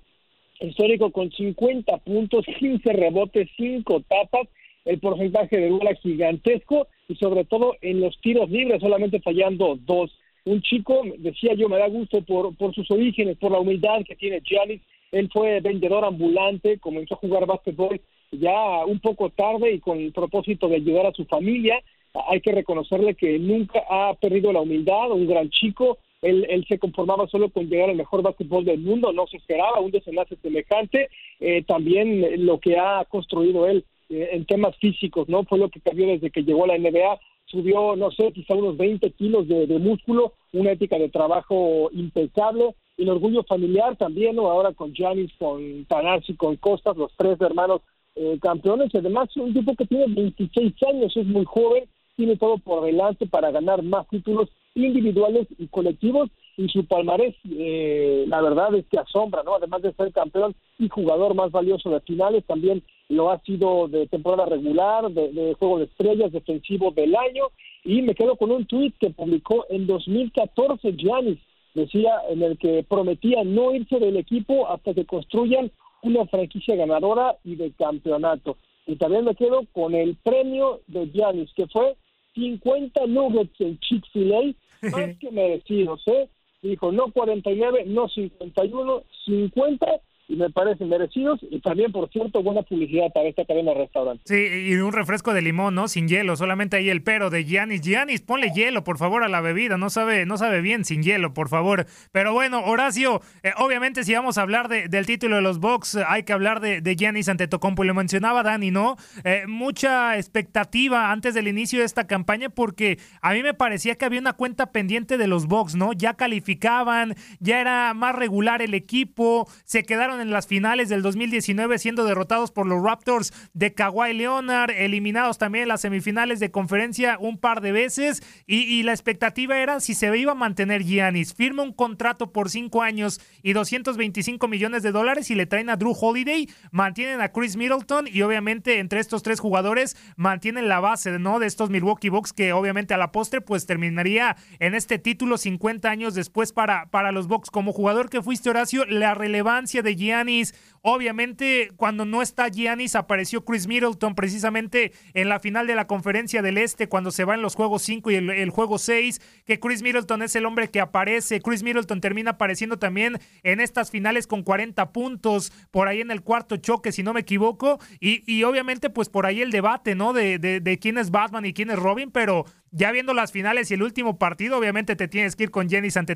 histórico 0.60 1.12
con 1.12 1.32
50 1.32 1.98
puntos, 1.98 2.46
15 2.60 2.92
rebotes, 2.94 3.50
5 3.58 4.02
tapas, 4.08 4.48
el 4.86 5.00
porcentaje 5.00 5.58
de 5.58 5.70
bola 5.70 5.96
gigantesco 5.96 6.88
y 7.08 7.16
sobre 7.16 7.46
todo 7.46 7.76
en 7.82 8.02
los 8.02 8.20
tiros 8.22 8.50
libres 8.50 8.82
solamente 8.82 9.20
fallando 9.22 9.78
dos 9.86 10.12
un 10.46 10.62
chico, 10.62 11.04
decía 11.18 11.54
yo, 11.54 11.70
me 11.70 11.78
da 11.78 11.88
gusto 11.88 12.22
por, 12.22 12.56
por 12.56 12.74
sus 12.74 12.90
orígenes, 12.92 13.38
por 13.38 13.52
la 13.52 13.60
humildad 13.60 14.04
que 14.06 14.16
tiene 14.16 14.42
Giannis. 14.42 14.82
Él 15.12 15.30
fue 15.32 15.62
vendedor 15.62 16.04
ambulante, 16.04 16.80
comenzó 16.80 17.16
a 17.16 17.18
jugar 17.18 17.46
básquetbol 17.46 18.02
ya 18.32 18.84
un 18.86 19.00
poco 19.00 19.30
tarde 19.30 19.74
y 19.74 19.80
con 19.80 20.00
el 20.00 20.12
propósito 20.12 20.68
de 20.68 20.78
ayudar 20.78 21.06
a 21.06 21.14
su 21.14 21.26
familia. 21.26 21.82
Hay 22.28 22.42
que 22.42 22.52
reconocerle 22.52 23.16
que 23.16 23.40
nunca 23.40 23.84
ha 23.90 24.14
perdido 24.16 24.52
la 24.52 24.62
humildad, 24.62 25.12
un 25.12 25.28
gran 25.28 25.50
chico. 25.50 26.00
Él, 26.22 26.46
él 26.50 26.66
se 26.68 26.80
conformaba 26.80 27.28
solo 27.28 27.50
con 27.50 27.70
llegar 27.70 27.90
al 27.90 27.96
mejor 27.96 28.22
básquetbol 28.22 28.66
del 28.66 28.80
mundo, 28.80 29.12
no 29.12 29.28
se 29.28 29.38
esperaba 29.38 29.82
un 29.82 29.92
desenlace 29.92 30.36
semejante. 30.42 31.10
Eh, 31.40 31.64
también 31.64 32.46
lo 32.46 32.60
que 32.60 32.78
ha 32.78 33.06
construido 33.06 33.68
él 33.68 33.86
eh, 34.10 34.30
en 34.32 34.46
temas 34.46 34.76
físicos, 34.78 35.28
¿no? 35.28 35.44
Fue 35.44 35.58
lo 35.58 35.70
que 35.70 35.82
cambió 35.82 36.08
desde 36.08 36.32
que 36.32 36.44
llegó 36.44 36.64
a 36.64 36.68
la 36.68 36.78
NBA 36.78 37.20
subió, 37.54 37.96
no 37.96 38.12
sé, 38.12 38.32
quizá 38.32 38.56
unos 38.56 38.76
20 38.78 39.12
kilos 39.12 39.48
de, 39.48 39.80
músculo, 39.80 40.34
una 40.52 40.72
ética 40.72 40.98
de 40.98 41.10
trabajo 41.10 41.90
impecable, 41.94 42.76
el 42.98 43.10
orgullo 43.10 43.44
familiar 43.44 43.96
también, 43.96 44.36
¿no? 44.36 44.50
ahora 44.50 44.74
con 44.74 44.94
Janis, 44.94 45.32
con 45.38 45.86
Tanasi, 45.86 46.36
con 46.36 46.56
Costas, 46.58 46.98
los 46.98 47.12
tres 47.16 47.40
hermanos 47.40 47.82
eh, 48.16 48.40
campeones, 48.42 48.94
y 48.94 48.98
además 48.98 49.30
un 49.38 49.54
tipo 49.54 49.76
que 49.76 49.86
tiene 49.86 50.06
26 50.08 50.74
años, 50.92 51.16
es 51.16 51.26
muy 51.26 51.46
joven, 51.46 51.86
tiene 52.16 52.36
todo 52.38 52.58
por 52.58 52.84
delante 52.84 53.28
para 53.28 53.52
ganar 53.52 53.84
más 53.84 54.08
títulos 54.10 54.50
individuales 54.76 55.48
y 55.58 55.68
colectivos, 55.68 56.30
y 56.58 56.68
su 56.70 56.86
palmarés, 56.86 57.36
eh, 57.50 58.26
la 58.28 58.42
verdad 58.42 58.74
es 58.76 58.86
que 58.88 59.00
asombra, 59.00 59.42
¿no? 59.44 59.56
Además 59.56 59.82
de 59.82 59.94
ser 59.94 60.12
campeón 60.12 60.56
y 60.78 60.90
jugador 60.90 61.34
más 61.34 61.52
valioso 61.52 61.90
de 61.90 62.00
finales, 62.02 62.44
también 62.46 62.84
lo 63.10 63.32
ha 63.32 63.40
sido 63.42 63.88
de 63.88 64.08
temporada 64.08 64.46
regular, 64.46 65.12
de, 65.12 65.54
juego 65.60 65.80
de 65.80 65.86
estrellas, 65.86 66.32
defensivo 66.32 66.92
del 66.92 67.16
año, 67.16 67.46
y 67.84 68.02
me 68.02 68.16
quedo 68.16 68.36
con 68.36 68.52
un 68.52 68.66
tuit 68.66 68.96
que 68.98 69.10
publicó 69.10 69.66
en 69.70 69.86
2014 69.88 70.94
Giannis, 70.94 71.40
decía 71.74 72.12
en 72.30 72.42
el 72.44 72.58
que 72.58 72.84
prometía 72.88 73.44
no 73.44 73.74
irse 73.74 74.00
del 74.00 74.18
equipo 74.18 74.68
hasta 74.70 74.94
que 74.94 75.06
construyan 75.06 75.72
una 76.02 76.26
franquicia 76.28 76.76
ganadora 76.76 77.38
y 77.44 77.56
de 77.56 77.72
campeonato. 77.72 78.58
Y 78.86 78.96
también 78.96 79.26
me 79.26 79.36
quedo 79.36 79.66
con 79.72 79.96
el 79.96 80.16
premio 80.16 80.82
de 80.88 81.08
Giannis, 81.08 81.52
que 81.56 81.68
fue 81.68 81.96
50 82.36 83.08
nuggets 83.08 83.60
en 83.62 83.80
Chick-fil-A, 83.80 84.54
más 84.92 85.18
que 85.18 85.32
merecidos, 85.32 86.02
¿eh? 86.08 86.28
Dijo, 86.62 86.92
no 86.94 87.12
49, 87.12 87.84
no 87.88 88.08
51, 88.08 89.04
50 89.26 90.02
y 90.28 90.36
me 90.36 90.50
parecen 90.50 90.90
merecidos 90.90 91.40
y 91.50 91.60
también, 91.60 91.92
por 91.92 92.10
cierto, 92.10 92.42
buena 92.42 92.62
publicidad 92.62 93.12
para 93.14 93.28
esta 93.28 93.46
cadena 93.46 93.72
de 93.72 93.80
restaurantes. 93.80 94.24
Sí, 94.26 94.70
y 94.70 94.76
un 94.76 94.94
refresco 94.94 95.34
de 95.34 95.42
limón, 95.42 95.76
¿no? 95.76 95.88
Sin 95.88 96.08
hielo, 96.08 96.36
solamente 96.36 96.78
ahí 96.78 96.90
el 96.90 97.04
pero 97.04 97.30
de 97.30 97.44
Giannis. 97.44 97.82
Giannis, 97.82 98.22
ponle 98.22 98.52
hielo, 98.52 98.84
por 98.84 98.98
favor, 98.98 99.24
a 99.24 99.28
la 99.28 99.42
bebida, 99.42 99.78
no 99.78 99.90
sabe, 99.90 100.26
no 100.26 100.38
sabe 100.38 100.62
bien 100.62 100.86
sin 100.86 101.04
hielo, 101.04 101.34
por 101.34 101.50
favor. 101.50 101.86
Pero 102.12 102.34
bueno, 102.34 102.64
Horacio, 102.64 103.22
eh, 103.44 103.52
obviamente 103.58 104.04
si 104.04 104.14
vamos 104.14 104.38
a 104.38 104.42
hablar 104.42 104.70
de, 104.70 104.88
del 104.88 105.06
título 105.06 105.36
de 105.36 105.42
los 105.42 105.60
Bucks, 105.60 105.98
hay 106.08 106.24
que 106.24 106.34
hablar 106.34 106.60
de, 106.60 106.82
de 106.82 106.96
Giannis 106.96 107.30
ante 107.30 107.48
Tocompo, 107.48 107.84
y 107.84 107.88
lo 107.88 107.94
mencionaba 107.94 108.44
Dani, 108.44 108.72
¿no? 108.72 108.96
Eh, 109.24 109.44
mucha 109.48 110.18
expectativa 110.18 111.12
antes 111.12 111.34
del 111.34 111.48
inicio 111.48 111.80
de 111.80 111.86
esta 111.86 112.08
campaña 112.08 112.50
porque 112.50 112.98
a 113.22 113.34
mí 113.34 113.44
me 113.44 113.54
parecía 113.54 113.96
que 113.96 114.06
había 114.06 114.20
una 114.20 114.34
cuenta 114.34 114.72
pendiente 114.72 115.18
de 115.18 115.28
los 115.28 115.48
Bucks, 115.48 115.76
¿no? 115.76 115.94
Ya 115.94 116.14
calificaban, 116.14 117.16
ya 117.40 117.60
era 117.60 117.94
más 117.94 118.16
regular 118.16 118.62
el 118.62 118.74
equipo, 118.74 119.48
se 119.64 119.84
quedaron 119.84 120.13
en 120.22 120.32
las 120.32 120.48
finales 120.48 120.90
del 120.90 121.02
2019 121.02 121.78
siendo 121.78 122.06
derrotados 122.06 122.52
por 122.52 122.68
los 122.68 122.84
Raptors 122.84 123.34
de 123.54 123.74
Kawhi 123.74 124.14
Leonard, 124.14 124.72
eliminados 124.72 125.38
también 125.38 125.64
en 125.64 125.70
las 125.70 125.82
semifinales 125.82 126.40
de 126.40 126.52
conferencia 126.52 127.18
un 127.20 127.38
par 127.38 127.62
de 127.62 127.72
veces 127.72 128.22
y, 128.46 128.84
la 128.84 128.92
expectativa 128.92 129.58
era 129.60 129.80
si 129.80 129.94
se 129.94 130.16
iba 130.18 130.34
a 130.34 130.36
mantener 130.36 130.84
Giannis. 130.84 131.34
Firma 131.34 131.64
un 131.64 131.72
contrato 131.72 132.34
por 132.34 132.50
cinco 132.50 132.82
años 132.82 133.22
y 133.42 133.54
225 133.54 134.48
millones 134.48 134.84
de 134.84 134.92
dólares 134.92 135.32
y 135.32 135.36
le 135.36 135.46
traen 135.46 135.70
a 135.70 135.78
Drew 135.78 135.96
Holiday, 136.00 136.50
mantienen 136.72 137.22
a 137.22 137.32
Chris 137.32 137.56
Middleton 137.56 138.08
y 138.12 138.22
obviamente 138.24 138.80
entre 138.80 139.00
estos 139.00 139.24
tres 139.24 139.40
jugadores 139.40 139.96
mantienen 140.18 140.68
la 140.68 140.80
base 140.80 141.18
¿no? 141.20 141.40
de 141.40 141.48
estos 141.48 141.70
Milwaukee 141.70 142.10
Bucks 142.10 142.34
que 142.34 142.52
obviamente 142.52 142.94
a 142.94 142.98
la 142.98 143.12
postre 143.12 143.42
pues 143.42 143.66
terminaría 143.66 144.36
en 144.60 144.76
este 144.76 145.00
título 145.00 145.38
50 145.38 145.90
años 145.90 146.14
después 146.14 146.52
para, 146.52 146.88
para 146.88 147.12
los 147.12 147.28
Bucks. 147.28 147.50
Como 147.50 147.72
jugador 147.72 148.10
que 148.10 148.22
fuiste 148.22 148.50
Horacio, 148.50 148.86
la 148.86 149.14
relevancia 149.14 149.82
de 149.82 149.96
Giannis, 150.04 150.54
obviamente 150.82 151.72
cuando 151.78 152.06
no 152.06 152.22
está 152.22 152.50
Giannis 152.50 152.96
apareció 152.96 153.46
Chris 153.46 153.68
Middleton 153.68 154.16
precisamente 154.16 154.92
en 155.14 155.30
la 155.30 155.40
final 155.40 155.66
de 155.66 155.76
la 155.76 155.88
conferencia 155.88 156.42
del 156.42 156.58
Este 156.58 156.90
cuando 156.90 157.12
se 157.12 157.24
va 157.24 157.36
en 157.36 157.42
los 157.42 157.56
juegos 157.56 157.84
5 157.84 158.12
y 158.12 158.16
el, 158.16 158.50
juego 158.50 158.78
6, 158.78 159.22
que 159.46 159.60
Chris 159.60 159.82
Middleton 159.82 160.22
es 160.22 160.36
el 160.36 160.46
hombre 160.46 160.70
que 160.70 160.82
aparece, 160.82 161.40
Chris 161.40 161.64
Middleton 161.64 162.02
termina 162.02 162.32
apareciendo 162.32 162.78
también 162.78 163.20
en 163.44 163.60
estas 163.60 163.92
finales 163.92 164.28
con 164.28 164.44
40 164.44 164.92
puntos, 164.92 165.52
por 165.72 165.88
ahí 165.88 166.02
en 166.02 166.12
el 166.12 166.22
cuarto 166.22 166.58
choque 166.58 166.92
si 166.92 167.02
no 167.02 167.14
me 167.14 167.22
equivoco, 167.22 167.80
y, 168.00 168.44
obviamente 168.44 168.90
pues 168.90 169.08
por 169.10 169.26
ahí 169.26 169.42
el 169.42 169.52
debate, 169.52 169.96
¿no? 169.96 170.12
De, 170.12 170.38
de, 170.38 170.60
de 170.60 170.80
quién 170.80 170.98
es 170.98 171.12
Batman 171.12 171.46
y 171.46 171.54
quién 171.54 171.70
es 171.72 171.80
Robin, 171.80 172.12
pero 172.12 172.46
ya 172.76 172.92
viendo 172.92 173.14
las 173.14 173.32
finales 173.32 173.70
y 173.70 173.76
el 173.76 173.84
último 173.84 174.18
partido, 174.18 174.58
obviamente 174.58 174.96
te 174.96 175.08
tienes 175.08 175.36
que 175.36 175.44
ir 175.44 175.52
con 175.52 175.70
Jennings 175.70 175.96
ante, 175.96 176.16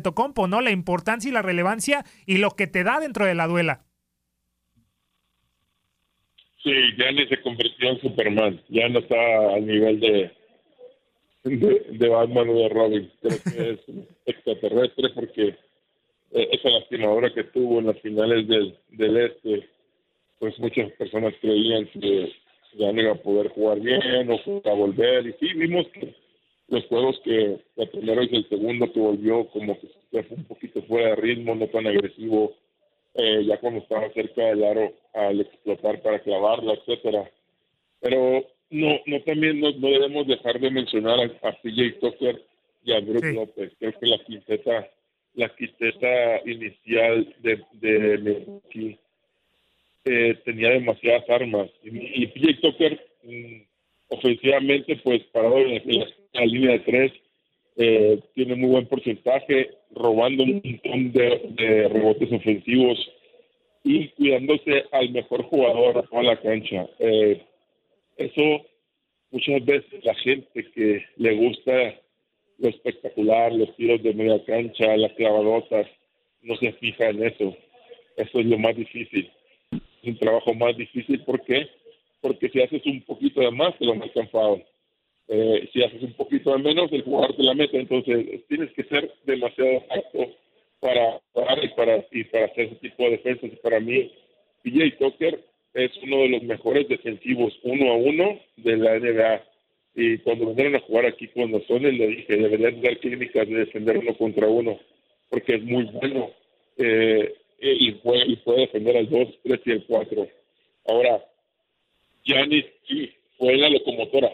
Tocompo, 0.00 0.48
¿no? 0.48 0.62
La 0.62 0.70
importancia 0.70 1.28
y 1.28 1.32
la 1.32 1.42
relevancia 1.42 2.04
y 2.24 2.38
lo 2.38 2.52
que 2.52 2.66
te 2.66 2.82
da 2.82 2.98
dentro 3.12 3.26
de 3.26 3.34
la 3.34 3.46
duela. 3.46 3.84
Sí, 6.62 6.72
Jennings 6.96 7.28
se 7.28 7.42
convirtió 7.42 7.90
en 7.90 8.00
Superman. 8.00 8.60
Ya 8.68 8.88
no 8.88 9.00
está 9.00 9.54
al 9.54 9.66
nivel 9.66 10.00
de, 10.00 10.30
de, 11.44 12.08
Batman 12.08 12.48
o 12.48 12.54
de 12.54 12.68
Robin. 12.70 13.12
Creo 13.20 13.38
que 13.44 13.70
es 13.70 13.80
extraterrestre 14.24 15.10
porque 15.14 15.48
eh, 16.30 16.48
esa 16.52 16.70
lastimadora 16.70 17.34
que 17.34 17.44
tuvo 17.44 17.80
en 17.80 17.88
las 17.88 18.00
finales 18.00 18.48
del, 18.48 18.78
del 18.90 19.16
Este, 19.18 19.68
pues 20.38 20.58
muchas 20.58 20.90
personas 20.92 21.34
creían 21.40 21.86
que 21.88 22.32
ya 22.78 22.92
no 22.92 23.02
iba 23.02 23.12
a 23.12 23.22
poder 23.22 23.48
jugar 23.48 23.80
bien 23.80 24.30
o 24.30 24.62
a 24.64 24.72
volver. 24.72 25.26
Y 25.26 25.32
sí, 25.34 25.52
vimos 25.54 25.86
que 25.88 26.14
los 26.68 26.86
juegos 26.86 27.20
que 27.24 27.60
el 27.76 27.88
primero 27.90 28.22
y 28.22 28.36
el 28.36 28.48
segundo 28.48 28.90
que 28.90 29.00
volvió 29.00 29.46
como 29.48 29.78
que 29.78 30.22
fue 30.22 30.36
un 30.36 30.44
poquito 30.44 30.82
fuera 30.84 31.10
de 31.10 31.16
ritmo, 31.16 31.54
no 31.54 31.66
tan 31.66 31.86
agresivo, 31.86 32.54
eh, 33.14 33.44
ya 33.44 33.58
cuando 33.58 33.80
estaba 33.80 34.10
cerca 34.12 34.42
del 34.46 34.64
aro 34.64 34.92
al 35.14 35.40
explotar 35.40 36.00
para 36.02 36.20
clavarla, 36.20 36.74
etcétera. 36.74 37.30
Pero 38.00 38.44
no, 38.70 39.00
no 39.06 39.20
también 39.22 39.60
no, 39.60 39.70
no 39.72 39.88
debemos 39.88 40.26
dejar 40.26 40.58
de 40.58 40.70
mencionar 40.70 41.20
a, 41.20 41.48
a 41.48 41.52
CJ 41.60 42.00
Tucker 42.00 42.42
y 42.84 42.92
a 42.92 43.00
Brook 43.00 43.24
López. 43.24 43.72
Creo 43.78 43.92
que 43.98 44.06
la 44.06 44.18
quinteta, 44.24 44.88
la 45.34 45.48
quinteta 45.50 46.48
inicial 46.48 47.34
de, 47.40 47.62
de 47.72 48.18
Milwaukee 48.18 48.98
eh, 50.04 50.34
tenía 50.44 50.70
demasiadas 50.70 51.28
armas. 51.28 51.70
Y, 51.84 52.22
y 52.22 52.26
PJ 52.28 52.60
Tucker, 52.60 53.06
mm, 53.24 53.62
ofensivamente, 54.08 54.96
pues 54.96 55.22
parado 55.32 55.58
en 55.58 56.00
la, 56.32 56.44
línea 56.46 56.72
de 56.72 56.78
tres, 56.80 57.12
eh, 57.76 58.20
tiene 58.34 58.56
muy 58.56 58.70
buen 58.70 58.86
porcentaje, 58.86 59.70
robando 59.94 60.44
un 60.44 60.62
montón 60.64 61.12
de, 61.12 61.88
rebotes 61.88 62.32
ofensivos 62.32 62.98
y 63.84 64.08
cuidándose 64.08 64.84
al 64.92 65.10
mejor 65.10 65.42
jugador 65.44 66.08
a 66.10 66.22
la 66.22 66.40
cancha. 66.40 66.88
Eh, 66.98 67.42
eso 68.16 68.66
muchas 69.30 69.64
veces 69.64 70.04
la 70.04 70.14
gente 70.14 70.64
que 70.74 71.04
le 71.16 71.34
gusta 71.34 71.94
lo 72.58 72.68
espectacular, 72.68 73.52
los 73.52 73.74
tiros 73.76 74.02
de 74.02 74.14
media 74.14 74.42
cancha, 74.44 74.96
las 74.96 75.12
clavadotas, 75.14 75.86
no 76.42 76.56
se 76.56 76.72
fija 76.74 77.08
en 77.08 77.24
eso. 77.24 77.56
Eso 78.16 78.40
es 78.40 78.46
lo 78.46 78.58
más 78.58 78.76
difícil 78.76 79.30
es 80.02 80.08
un 80.08 80.18
trabajo 80.18 80.54
más 80.54 80.76
difícil. 80.76 81.22
¿Por 81.24 81.42
qué? 81.44 81.68
Porque 82.20 82.48
si 82.48 82.60
haces 82.60 82.84
un 82.86 83.02
poquito 83.02 83.40
de 83.40 83.50
más, 83.50 83.76
te 83.78 83.84
lo 83.84 83.94
marcan 83.94 84.28
foul. 84.28 84.62
Eh, 85.28 85.68
si 85.72 85.82
haces 85.82 86.02
un 86.02 86.12
poquito 86.14 86.52
de 86.52 86.62
menos, 86.62 86.92
el 86.92 87.02
jugador 87.02 87.36
te 87.36 87.42
la 87.42 87.54
mete. 87.54 87.78
Entonces, 87.78 88.46
tienes 88.48 88.70
que 88.72 88.84
ser 88.84 89.12
demasiado 89.24 89.82
alto 89.90 90.32
para, 90.80 91.20
para, 91.32 91.64
y 91.64 91.68
para, 91.68 92.06
y 92.10 92.24
para 92.24 92.46
hacer 92.46 92.66
ese 92.66 92.76
tipo 92.76 93.04
de 93.04 93.10
defensas. 93.10 93.50
Para 93.60 93.80
mí, 93.80 94.10
PJ 94.62 94.96
Tucker 94.98 95.40
es 95.74 95.90
uno 96.02 96.18
de 96.18 96.28
los 96.28 96.42
mejores 96.42 96.88
defensivos 96.88 97.58
uno 97.62 97.92
a 97.92 97.96
uno 97.96 98.40
de 98.56 98.76
la 98.76 98.98
NBA. 98.98 99.42
Y 99.94 100.18
cuando 100.18 100.46
vinieron 100.46 100.76
a 100.76 100.80
jugar 100.80 101.06
aquí 101.06 101.28
con 101.28 101.50
Sones, 101.66 101.94
le 101.94 102.06
dije, 102.06 102.36
deberían 102.36 102.80
dar 102.80 102.98
clínicas 102.98 103.48
de 103.48 103.56
defender 103.56 103.98
uno 103.98 104.16
contra 104.16 104.48
uno, 104.48 104.78
porque 105.28 105.56
es 105.56 105.62
muy 105.62 105.84
bueno. 105.84 106.30
Eh, 106.78 107.34
y, 107.60 107.92
puede, 107.92 108.26
y 108.26 108.36
puede 108.36 108.62
defender 108.62 108.96
al 108.96 109.08
2, 109.08 109.28
3 109.44 109.60
y 109.66 109.70
el 109.70 109.84
4. 109.84 110.28
Ahora, 110.88 111.24
Giannis 112.24 112.64
sí, 112.88 113.12
fue 113.38 113.56
la 113.56 113.68
locomotora. 113.68 114.32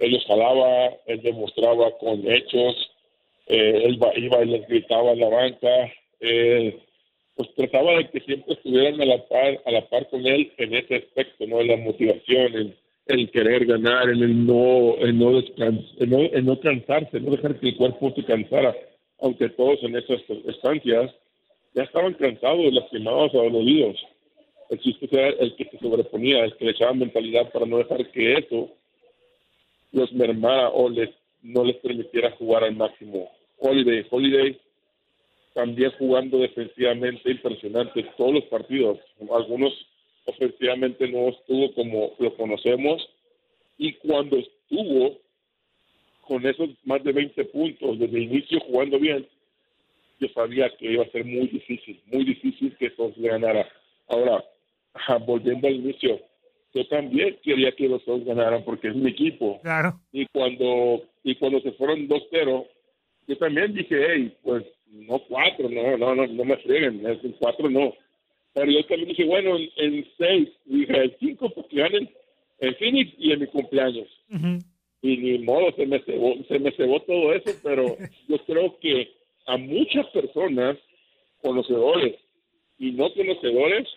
Él 0.00 0.12
los 0.12 0.24
jalaba, 0.24 0.96
él 1.06 1.20
demostraba 1.22 1.90
con 1.98 2.26
hechos, 2.26 2.90
eh, 3.46 3.82
él 3.84 4.00
iba 4.16 4.42
y 4.42 4.46
les 4.46 4.66
gritaba 4.66 5.12
en 5.12 5.20
la 5.20 5.28
banca, 5.28 5.92
eh, 6.20 6.78
pues 7.36 7.54
trataba 7.54 7.98
de 7.98 8.08
que 8.08 8.20
siempre 8.20 8.54
estuvieran 8.54 9.00
a 9.02 9.04
la 9.04 9.28
par, 9.28 9.60
a 9.64 9.70
la 9.70 9.88
par 9.88 10.08
con 10.08 10.26
él 10.26 10.50
en 10.56 10.74
ese 10.74 10.96
aspecto, 10.96 11.46
¿no? 11.46 11.60
En 11.60 11.68
la 11.68 11.76
motivación, 11.76 12.56
en 12.56 12.74
el 13.08 13.30
querer 13.30 13.66
ganar, 13.66 14.08
en 14.08 14.22
el 14.22 14.46
no, 14.46 14.96
en 14.98 15.18
no, 15.18 15.32
descans, 15.40 15.84
en 15.98 16.10
no, 16.10 16.18
en 16.18 16.46
no 16.46 16.58
cansarse, 16.60 17.20
no 17.20 17.32
dejar 17.32 17.60
que 17.60 17.68
el 17.68 17.76
cuerpo 17.76 18.12
se 18.16 18.24
cansara, 18.24 18.74
aunque 19.20 19.50
todos 19.50 19.82
en 19.82 19.96
esas 19.96 20.20
estancias 20.46 21.14
ya 21.74 21.82
estaban 21.82 22.14
cansados, 22.14 22.72
lastimados, 22.72 23.34
adoloridos. 23.34 23.96
El 24.70 24.80
chiste 24.80 25.08
era 25.12 25.28
el 25.28 25.54
que 25.56 25.64
se 25.64 25.78
sobreponía, 25.78 26.44
el 26.44 26.56
que 26.56 26.64
le 26.64 26.70
echaba 26.70 26.94
mentalidad 26.94 27.50
para 27.52 27.66
no 27.66 27.78
dejar 27.78 28.10
que 28.12 28.34
eso 28.34 28.70
los 29.92 30.12
mermara 30.12 30.68
o 30.70 30.88
les 30.88 31.10
no 31.42 31.64
les 31.64 31.76
permitiera 31.76 32.30
jugar 32.32 32.64
al 32.64 32.76
máximo. 32.76 33.30
Holiday, 33.58 34.06
Holiday 34.10 34.60
también 35.54 35.90
jugando 35.98 36.38
defensivamente 36.38 37.30
impresionante 37.30 38.04
todos 38.16 38.34
los 38.34 38.44
partidos. 38.44 38.98
Algunos 39.30 39.72
ofensivamente 40.26 41.08
no 41.08 41.28
estuvo 41.28 41.72
como 41.74 42.12
lo 42.18 42.36
conocemos 42.36 43.08
y 43.78 43.94
cuando 43.94 44.36
estuvo 44.36 45.18
con 46.22 46.46
esos 46.46 46.70
más 46.84 47.02
de 47.02 47.12
20 47.12 47.44
puntos 47.46 47.98
desde 47.98 48.16
el 48.16 48.24
inicio 48.24 48.60
jugando 48.60 48.98
bien, 48.98 49.26
yo 50.20 50.28
sabía 50.28 50.70
que 50.76 50.92
iba 50.92 51.04
a 51.04 51.10
ser 51.10 51.24
muy 51.24 51.48
difícil, 51.48 52.00
muy 52.06 52.24
difícil 52.24 52.76
que 52.76 52.86
eso 52.86 53.12
ganara. 53.16 53.68
Ahora, 54.06 54.44
volviendo 55.26 55.66
al 55.66 55.74
inicio, 55.74 56.20
yo 56.74 56.86
también 56.88 57.36
quería 57.42 57.72
que 57.72 57.88
los 57.88 58.04
dos 58.04 58.24
ganaran 58.24 58.64
porque 58.64 58.88
es 58.88 58.94
mi 58.94 59.10
equipo. 59.10 59.60
Claro. 59.62 60.00
Y 60.12 60.26
cuando 60.26 61.02
y 61.24 61.34
cuando 61.34 61.60
se 61.60 61.72
fueron 61.72 62.08
2-0, 62.08 62.66
yo 63.26 63.38
también 63.38 63.74
dije, 63.74 63.96
hey, 64.08 64.36
pues 64.42 64.64
no 64.90 65.18
cuatro, 65.28 65.68
no, 65.68 65.96
no, 65.96 66.14
no, 66.14 66.26
no 66.26 66.44
me 66.44 66.56
freguen, 66.58 67.04
en 67.06 67.32
cuatro 67.38 67.70
no. 67.70 67.92
Pero 68.52 68.70
yo 68.70 68.84
también 68.86 69.08
dije, 69.08 69.24
bueno, 69.24 69.56
en, 69.76 70.06
seis, 70.18 70.48
dije, 70.64 70.96
el 70.96 71.16
cinco 71.20 71.50
porque 71.50 71.76
ganen 71.76 72.10
en 72.58 72.74
Phoenix 72.76 73.12
y 73.18 73.32
en 73.32 73.40
mi 73.40 73.46
cumpleaños. 73.46 74.08
Y 75.02 75.16
ni 75.16 75.38
modo, 75.38 75.72
se 75.76 75.86
me 75.86 76.00
cebó, 76.00 76.34
se 76.48 76.58
me 76.58 76.72
cebó 76.72 77.00
todo 77.00 77.32
eso, 77.32 77.52
pero 77.62 77.96
yo 78.28 78.38
creo 78.44 78.78
que 78.80 79.10
a 79.46 79.56
muchas 79.56 80.06
personas, 80.08 80.76
conocedores 81.42 82.16
y 82.78 82.90
no 82.92 83.12
conocedores, 83.14 83.88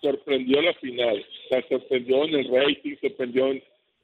sorprendió 0.00 0.62
la 0.62 0.74
final. 0.74 1.24
O 1.50 1.68
sorprendió 1.68 2.24
en 2.24 2.34
el 2.34 2.48
rating, 2.48 2.96
sorprendió 3.00 3.50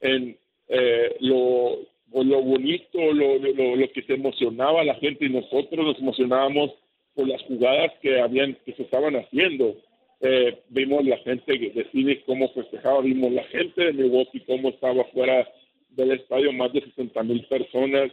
en, 0.00 0.37
eh, 0.69 1.17
lo, 1.21 1.79
lo 2.12 2.43
bonito, 2.43 2.99
lo, 3.12 3.38
lo, 3.38 3.76
lo, 3.76 3.93
que 3.93 4.03
se 4.03 4.15
emocionaba 4.15 4.85
la 4.85 4.95
gente 4.97 5.26
y 5.26 5.31
nosotros 5.31 5.85
nos 5.85 5.99
emocionábamos 5.99 6.73
por 7.15 7.29
las 7.29 7.43
jugadas 7.43 7.93
que 8.03 8.21
habían 8.21 8.57
que 8.65 8.73
se 8.73 8.83
estaban 8.83 9.17
haciendo. 9.17 9.76
Eh, 10.21 10.59
vimos 10.71 11.05
la 11.05 11.19
gente 11.19 11.59
de 11.59 11.85
Phoenix 11.93 12.23
cómo 12.25 12.49
festejaba, 12.53 13.03
vimos 13.03 13.33
la 13.33 13.45
gente 13.45 13.85
de 13.85 13.93
Milwaukee 13.93 14.41
cómo 14.41 14.71
estaba 14.71 15.05
fuera 15.07 15.47
del 15.91 16.12
estadio, 16.12 16.53
más 16.53 16.73
de 16.73 16.83
60 16.83 17.23
mil 17.23 17.45
personas. 17.45 18.12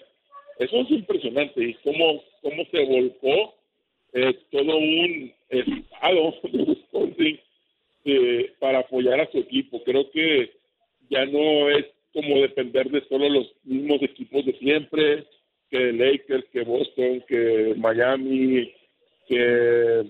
Eso 0.60 0.82
es 0.82 0.92
impresionante 0.92 1.64
y 1.64 1.74
cómo, 1.76 2.22
cómo 2.42 2.66
se 2.72 2.86
volcó 2.86 3.56
eh, 4.14 4.38
todo 4.52 4.78
un 4.78 5.34
estado 5.50 6.34
de 6.44 6.64
Wisconsin 6.64 7.40
eh, 8.06 8.54
para 8.60 8.80
apoyar 8.80 9.20
a 9.22 9.32
su 9.32 9.40
equipo. 9.40 9.84
Creo 9.84 10.10
que 10.12 10.52
ya 11.10 11.26
no 11.26 11.70
es 11.70 11.86
como 12.14 12.42
depender 12.42 12.90
de 12.90 13.02
solo 13.08 13.30
los 13.30 13.52
mismos 13.64 14.02
equipos 14.02 14.46
de 14.46 14.54
siempre, 14.60 15.26
que 15.70 15.92
Lakers, 15.92 16.46
que 16.52 16.64
Boston, 16.64 17.24
que 17.28 17.74
Miami, 17.78 18.72
que, 19.28 20.06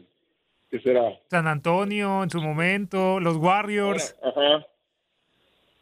que 0.70 0.80
será 0.80 1.18
San 1.30 1.48
Antonio 1.48 2.24
en 2.24 2.30
su 2.30 2.42
momento, 2.42 3.20
los 3.20 3.38
Warriors. 3.38 4.16
Ajá, 4.22 4.66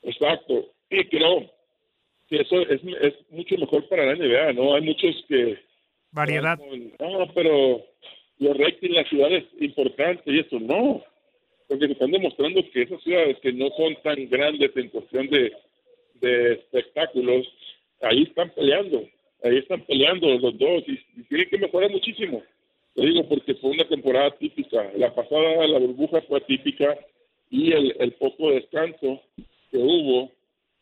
exacto. 0.03 0.67
Y 0.89 1.05
creo 1.05 1.49
que 2.27 2.41
eso 2.41 2.61
es, 2.61 2.81
es 3.01 3.13
mucho 3.29 3.55
mejor 3.57 3.87
para 3.89 4.05
la 4.05 4.15
NBA, 4.15 4.53
¿no? 4.53 4.75
Hay 4.75 4.81
muchos 4.81 5.15
que... 5.27 5.57
Variedad. 6.11 6.59
No, 6.99 7.33
pero 7.33 7.81
los 8.39 8.57
ratings 8.57 8.83
en 8.83 8.95
las 8.95 9.07
ciudades 9.07 9.43
importantes 9.59 10.23
y 10.25 10.39
eso 10.39 10.59
no. 10.59 11.01
Porque 11.71 11.85
se 11.85 11.93
están 11.93 12.11
demostrando 12.11 12.61
que 12.69 12.81
esas 12.81 13.01
ciudades 13.01 13.39
que 13.39 13.53
no 13.53 13.69
son 13.77 13.95
tan 14.03 14.27
grandes 14.27 14.75
en 14.75 14.89
cuestión 14.89 15.29
de, 15.29 15.53
espectáculos, 16.21 17.47
ahí 18.01 18.23
están 18.23 18.49
peleando. 18.49 19.07
Ahí 19.41 19.59
están 19.59 19.79
peleando 19.85 20.37
los 20.37 20.57
dos 20.57 20.83
y, 20.85 20.97
tienen 21.29 21.49
que 21.49 21.57
mejorar 21.59 21.89
muchísimo. 21.89 22.43
Lo 22.95 23.05
digo 23.05 23.29
porque 23.29 23.55
fue 23.55 23.71
una 23.71 23.87
temporada 23.87 24.31
típica. 24.31 24.91
La 24.97 25.15
pasada, 25.15 25.65
la 25.65 25.79
burbuja 25.79 26.21
fue 26.23 26.41
típica 26.41 26.93
y 27.49 27.71
el 27.71 28.11
poco 28.19 28.51
descanso 28.51 29.21
que 29.71 29.77
hubo, 29.77 30.29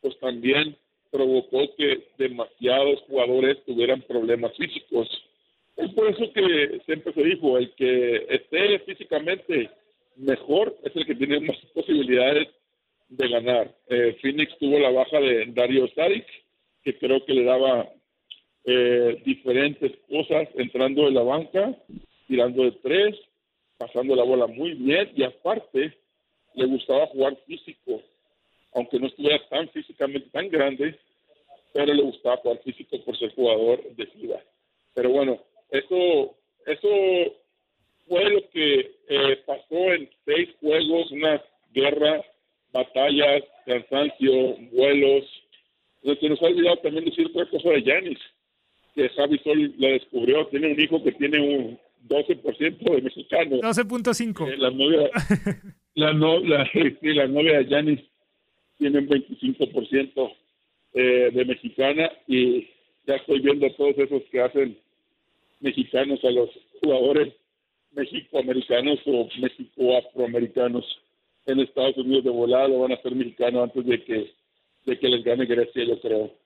pues 0.01 0.17
también 0.17 0.75
provocó 1.12 1.69
que 1.77 2.08
demasiados 2.17 3.01
jugadores 3.01 3.63
tuvieran 3.63 4.01
problemas 4.01 4.58
físicos. 4.58 5.08
Es 5.77 5.93
por 5.93 6.10
eso 6.10 6.34
que 6.34 6.81
siempre 6.88 7.13
se 7.13 7.24
dijo, 7.24 7.60
el 7.60 7.69
que 7.75 8.25
esté 8.27 8.79
físicamente 8.79 9.69
mejor 10.20 10.76
es 10.84 10.96
el 10.96 11.06
que 11.06 11.16
tiene 11.16 11.40
más 11.40 11.58
posibilidades 11.74 12.48
de 13.10 13.28
ganar. 13.28 13.76
Eh, 13.88 14.18
Phoenix 14.22 14.58
tuvo 14.60 14.78
la 14.80 14.92
baja 14.92 15.20
de 15.20 15.46
Dario 15.48 15.88
Saric, 15.96 16.26
que 16.84 16.98
creo 16.98 17.26
que 17.26 17.34
le 17.34 17.44
daba 17.44 17.90
eh, 18.66 19.22
diferentes 19.26 19.92
cosas 20.10 20.48
entrando 20.56 21.06
de 21.06 21.12
la 21.12 21.24
banca, 21.24 21.76
tirando 22.28 22.64
de 22.64 22.72
tres, 22.84 23.16
pasando 23.78 24.16
la 24.16 24.24
bola 24.24 24.48
muy 24.48 24.74
bien 24.74 25.12
y 25.16 25.24
aparte 25.24 25.98
le 26.54 26.66
gustaba 26.66 27.08
jugar 27.08 27.38
físico, 27.48 28.02
aunque 28.74 29.00
no 29.00 29.08
estuviera 29.08 29.40
tan 29.50 29.70
físicamente 29.70 30.30
tan 30.32 30.50
grande, 30.50 31.00
pero 31.74 31.94
le 31.94 32.04
gustaba 32.04 32.38
jugar 32.38 32.60
físico 32.64 32.98
por 33.06 33.18
ser 33.18 33.34
jugador 33.34 33.84
de 33.96 34.06
ciudad. 34.08 34.44
Pero 34.94 35.12
bueno, 35.12 35.40
eso, 35.72 36.36
eso 36.66 36.90
fue 38.10 38.28
lo 38.32 38.50
que 38.50 38.92
eh, 39.08 39.38
pasó 39.46 39.94
en 39.94 40.10
seis 40.25 40.50
juegos, 40.60 41.12
una 41.12 41.42
guerra, 41.72 42.25
batallas, 42.74 43.44
cansancio, 43.66 44.58
vuelos. 44.72 45.25
Se 46.04 46.28
nos 46.28 46.42
ha 46.42 46.48
olvidado 46.48 46.78
también 46.78 47.06
decir 47.06 47.28
otra 47.28 47.46
cosa 47.50 47.70
de 47.70 47.84
Yanis 47.84 48.20
que 48.96 49.10
Javi 49.10 49.38
Sol 49.39 49.74
la 49.78 49.89
descubrió, 49.89 50.48
tiene 50.48 50.74
un 50.74 50.82
hijo 50.82 51.04
que 51.04 51.12
tiene 51.12 51.39
un 51.39 51.80
12% 52.08 52.96
de 52.96 53.01
mexicano. 53.01 53.58
12.5. 53.58 54.51
Eh, 54.51 54.58
la 54.58 54.72
novia, 54.72 55.10
la, 55.94 56.13
no, 56.13 56.39
la, 56.39 56.68
la 57.01 57.28
novia 57.28 57.60
de 57.60 57.66
Janis 57.66 58.00
tiene 58.80 59.00
un 59.00 59.08
25% 59.08 60.34
eh, 60.93 61.30
de 61.32 61.45
mexicana 61.45 62.12
y 62.28 62.67
ya 63.06 63.15
estoy 63.15 63.39
viendo 63.41 63.69
todos 63.74 63.95
esos 63.98 64.24
que 64.32 64.41
hacen 64.41 64.78
mexicanos 65.60 66.24
a 66.24 66.32
los 66.32 66.50
jugadores 66.82 67.34
mexicoamericanos 67.91 68.99
o 69.06 69.28
mexico-afroamericanos 69.39 70.86
en 71.45 71.60
Estados 71.60 71.97
Unidos 71.97 72.23
de 72.23 72.30
volado 72.30 72.80
van 72.80 72.91
a 72.91 73.02
ser 73.02 73.15
mexicanos 73.15 73.63
antes 73.63 73.86
de 73.86 74.04
que 74.04 74.32
de 74.86 74.97
que 74.97 75.10
les 75.10 75.23
gane 75.23 75.45
Grecia, 75.45 75.84
yo 75.84 75.99
creo. 75.99 76.38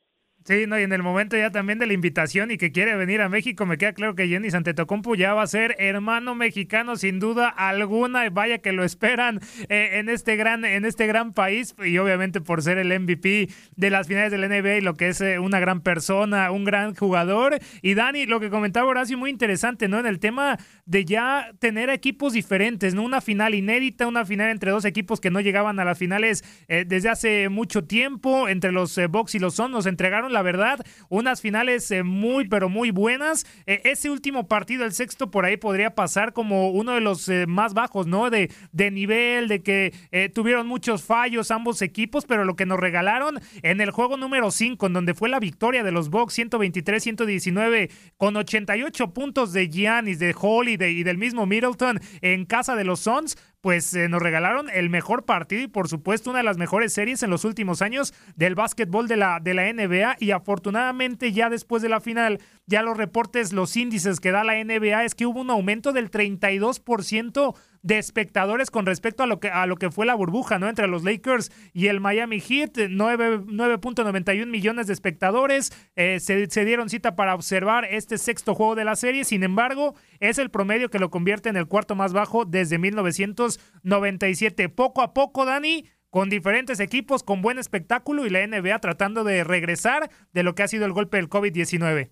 Sí, 0.45 0.65
no, 0.67 0.77
y 0.77 0.83
en 0.83 0.91
el 0.91 1.01
momento 1.01 1.37
ya 1.37 1.51
también 1.51 1.79
de 1.79 1.87
la 1.87 1.93
invitación 1.93 2.51
y 2.51 2.57
que 2.57 2.73
quiere 2.73 2.97
venir 2.97 3.21
a 3.21 3.29
México, 3.29 3.65
me 3.65 3.77
queda 3.77 3.93
claro 3.93 4.13
que 4.13 4.27
Jenny 4.27 4.51
Santetocompu 4.51 5.15
ya 5.15 5.33
va 5.33 5.43
a 5.43 5.47
ser 5.47 5.73
hermano 5.79 6.35
mexicano 6.35 6.97
sin 6.97 7.21
duda 7.21 7.47
alguna, 7.47 8.29
vaya 8.29 8.57
que 8.57 8.73
lo 8.73 8.83
esperan 8.83 9.39
eh, 9.69 9.91
en 9.93 10.09
este 10.09 10.35
gran 10.35 10.65
en 10.65 10.83
este 10.83 11.07
gran 11.07 11.31
país 11.31 11.75
y 11.81 11.97
obviamente 11.97 12.41
por 12.41 12.61
ser 12.61 12.77
el 12.77 12.87
MVP 12.99 13.47
de 13.77 13.89
las 13.89 14.07
finales 14.07 14.31
del 14.31 14.41
NBA 14.49 14.79
y 14.79 14.81
lo 14.81 14.95
que 14.95 15.07
es 15.07 15.21
eh, 15.21 15.39
una 15.39 15.61
gran 15.61 15.79
persona, 15.79 16.51
un 16.51 16.65
gran 16.65 16.93
jugador. 16.93 17.57
Y 17.81 17.93
Dani, 17.93 18.25
lo 18.25 18.41
que 18.41 18.49
comentaba 18.49 18.89
Horacio 18.89 19.17
muy 19.17 19.29
interesante, 19.29 19.87
¿no? 19.87 19.97
En 19.97 20.05
el 20.05 20.19
tema 20.19 20.57
de 20.85 21.05
ya 21.05 21.53
tener 21.59 21.89
equipos 21.89 22.33
diferentes, 22.33 22.93
¿no? 22.93 23.03
Una 23.03 23.21
final 23.21 23.55
inédita, 23.55 24.07
una 24.07 24.25
final 24.25 24.49
entre 24.49 24.71
dos 24.71 24.83
equipos 24.83 25.21
que 25.21 25.31
no 25.31 25.39
llegaban 25.39 25.79
a 25.79 25.85
las 25.85 25.97
finales 25.97 26.43
eh, 26.67 26.83
desde 26.85 27.07
hace 27.07 27.47
mucho 27.47 27.85
tiempo, 27.85 28.49
entre 28.49 28.73
los 28.73 28.99
Bucks 29.09 29.35
y 29.35 29.39
los 29.39 29.55
Suns 29.55 29.71
nos 29.71 29.85
entregaron 29.85 30.32
la 30.33 30.41
verdad, 30.41 30.85
unas 31.09 31.39
finales 31.39 31.89
eh, 31.91 32.03
muy, 32.03 32.47
pero 32.47 32.67
muy 32.67 32.91
buenas. 32.91 33.45
Eh, 33.65 33.81
ese 33.85 34.09
último 34.09 34.47
partido, 34.47 34.83
el 34.83 34.91
sexto, 34.91 35.31
por 35.31 35.45
ahí 35.45 35.55
podría 35.57 35.95
pasar 35.95 36.33
como 36.33 36.71
uno 36.71 36.93
de 36.93 37.01
los 37.01 37.29
eh, 37.29 37.45
más 37.47 37.73
bajos, 37.73 38.07
¿no? 38.07 38.29
De, 38.29 38.51
de 38.71 38.91
nivel, 38.91 39.47
de 39.47 39.61
que 39.61 39.93
tuvieron 40.33 40.67
muchos 40.67 41.03
fallos 41.03 41.51
ambos 41.51 41.81
equipos, 41.81 42.25
pero 42.25 42.45
lo 42.45 42.55
que 42.55 42.65
nos 42.65 42.79
regalaron 42.79 43.39
en 43.61 43.81
el 43.81 43.91
juego 43.91 44.17
número 44.17 44.51
5, 44.51 44.87
en 44.87 44.93
donde 44.93 45.13
fue 45.13 45.29
la 45.29 45.39
victoria 45.39 45.83
de 45.83 45.91
los 45.91 46.09
Bucks 46.09 46.37
123-119, 46.37 47.91
con 48.17 48.35
88 48.35 49.13
puntos 49.13 49.53
de 49.53 49.69
Giannis, 49.69 50.19
de 50.19 50.35
Holiday 50.37 50.97
y 50.97 51.03
del 51.03 51.17
mismo 51.17 51.45
Middleton 51.45 51.99
en 52.21 52.45
casa 52.45 52.75
de 52.75 52.83
los 52.83 53.01
Suns, 53.01 53.37
pues 53.63 53.93
nos 54.09 54.21
regalaron 54.21 54.69
el 54.69 54.89
mejor 54.89 55.23
partido 55.23 55.61
y 55.61 55.67
por 55.67 55.87
supuesto 55.87 56.31
una 56.31 56.39
de 56.39 56.43
las 56.43 56.57
mejores 56.57 56.91
series 56.91 57.23
en 57.23 57.29
los 57.29 57.45
últimos 57.45 57.81
años 57.81 58.13
del 58.35 58.55
básquetbol 58.55 59.07
de 59.07 59.15
la, 59.15 59.39
de 59.39 59.53
la 59.53 59.71
NBA 59.71 60.17
y 60.19 60.31
afortunadamente 60.31 61.31
ya 61.31 61.49
después 61.49 61.81
de 61.81 61.87
la 61.87 62.01
final, 62.01 62.41
ya 62.65 62.81
los 62.81 62.97
reportes, 62.97 63.51
los 63.51 63.75
índices 63.75 64.19
que 64.19 64.31
da 64.31 64.43
la 64.43 64.63
NBA 64.63 65.03
es 65.03 65.15
que 65.15 65.25
hubo 65.25 65.41
un 65.41 65.49
aumento 65.49 65.91
del 65.91 66.09
32% 66.09 67.55
de 67.81 67.97
espectadores 67.97 68.71
con 68.71 68.85
respecto 68.85 69.23
a 69.23 69.27
lo 69.27 69.41
que 69.41 69.49
a 69.49 69.65
lo 69.67 69.75
que 69.75 69.91
fue 69.91 70.05
la 70.05 70.15
burbuja, 70.15 70.57
¿no? 70.57 70.69
Entre 70.69 70.87
los 70.87 71.03
Lakers 71.03 71.51
y 71.73 71.87
el 71.87 71.99
Miami 71.99 72.39
Heat, 72.39 72.77
9.91 72.77 74.45
millones 74.45 74.87
de 74.87 74.93
espectadores 74.93 75.71
eh, 75.97 76.21
se, 76.21 76.49
se, 76.49 76.63
dieron 76.63 76.89
cita 76.89 77.17
para 77.17 77.35
observar 77.35 77.85
este 77.85 78.17
sexto 78.17 78.55
juego 78.55 78.75
de 78.75 78.85
la 78.85 78.95
serie. 78.95 79.25
Sin 79.25 79.43
embargo, 79.43 79.95
es 80.19 80.37
el 80.37 80.49
promedio 80.49 80.89
que 80.89 80.99
lo 80.99 81.09
convierte 81.09 81.49
en 81.49 81.57
el 81.57 81.67
cuarto 81.67 81.95
más 81.95 82.13
bajo 82.13 82.45
desde 82.45 82.77
1997. 82.77 84.69
Poco 84.69 85.01
a 85.01 85.13
poco, 85.13 85.43
Dani, 85.43 85.85
con 86.09 86.29
diferentes 86.29 86.79
equipos, 86.79 87.23
con 87.23 87.41
buen 87.41 87.59
espectáculo 87.59 88.25
y 88.25 88.29
la 88.29 88.47
NBA 88.47 88.79
tratando 88.79 89.25
de 89.25 89.43
regresar 89.43 90.09
de 90.31 90.43
lo 90.43 90.55
que 90.55 90.63
ha 90.63 90.67
sido 90.69 90.85
el 90.85 90.93
golpe 90.93 91.17
del 91.17 91.27
COVID-19. 91.27 92.11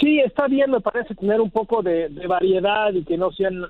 Sí, 0.00 0.20
está 0.20 0.46
bien, 0.46 0.70
me 0.70 0.80
parece 0.80 1.16
tener 1.16 1.40
un 1.40 1.50
poco 1.50 1.82
de, 1.82 2.08
variedad 2.28 2.92
y 2.92 3.02
que 3.02 3.18
no 3.18 3.32
sean 3.32 3.66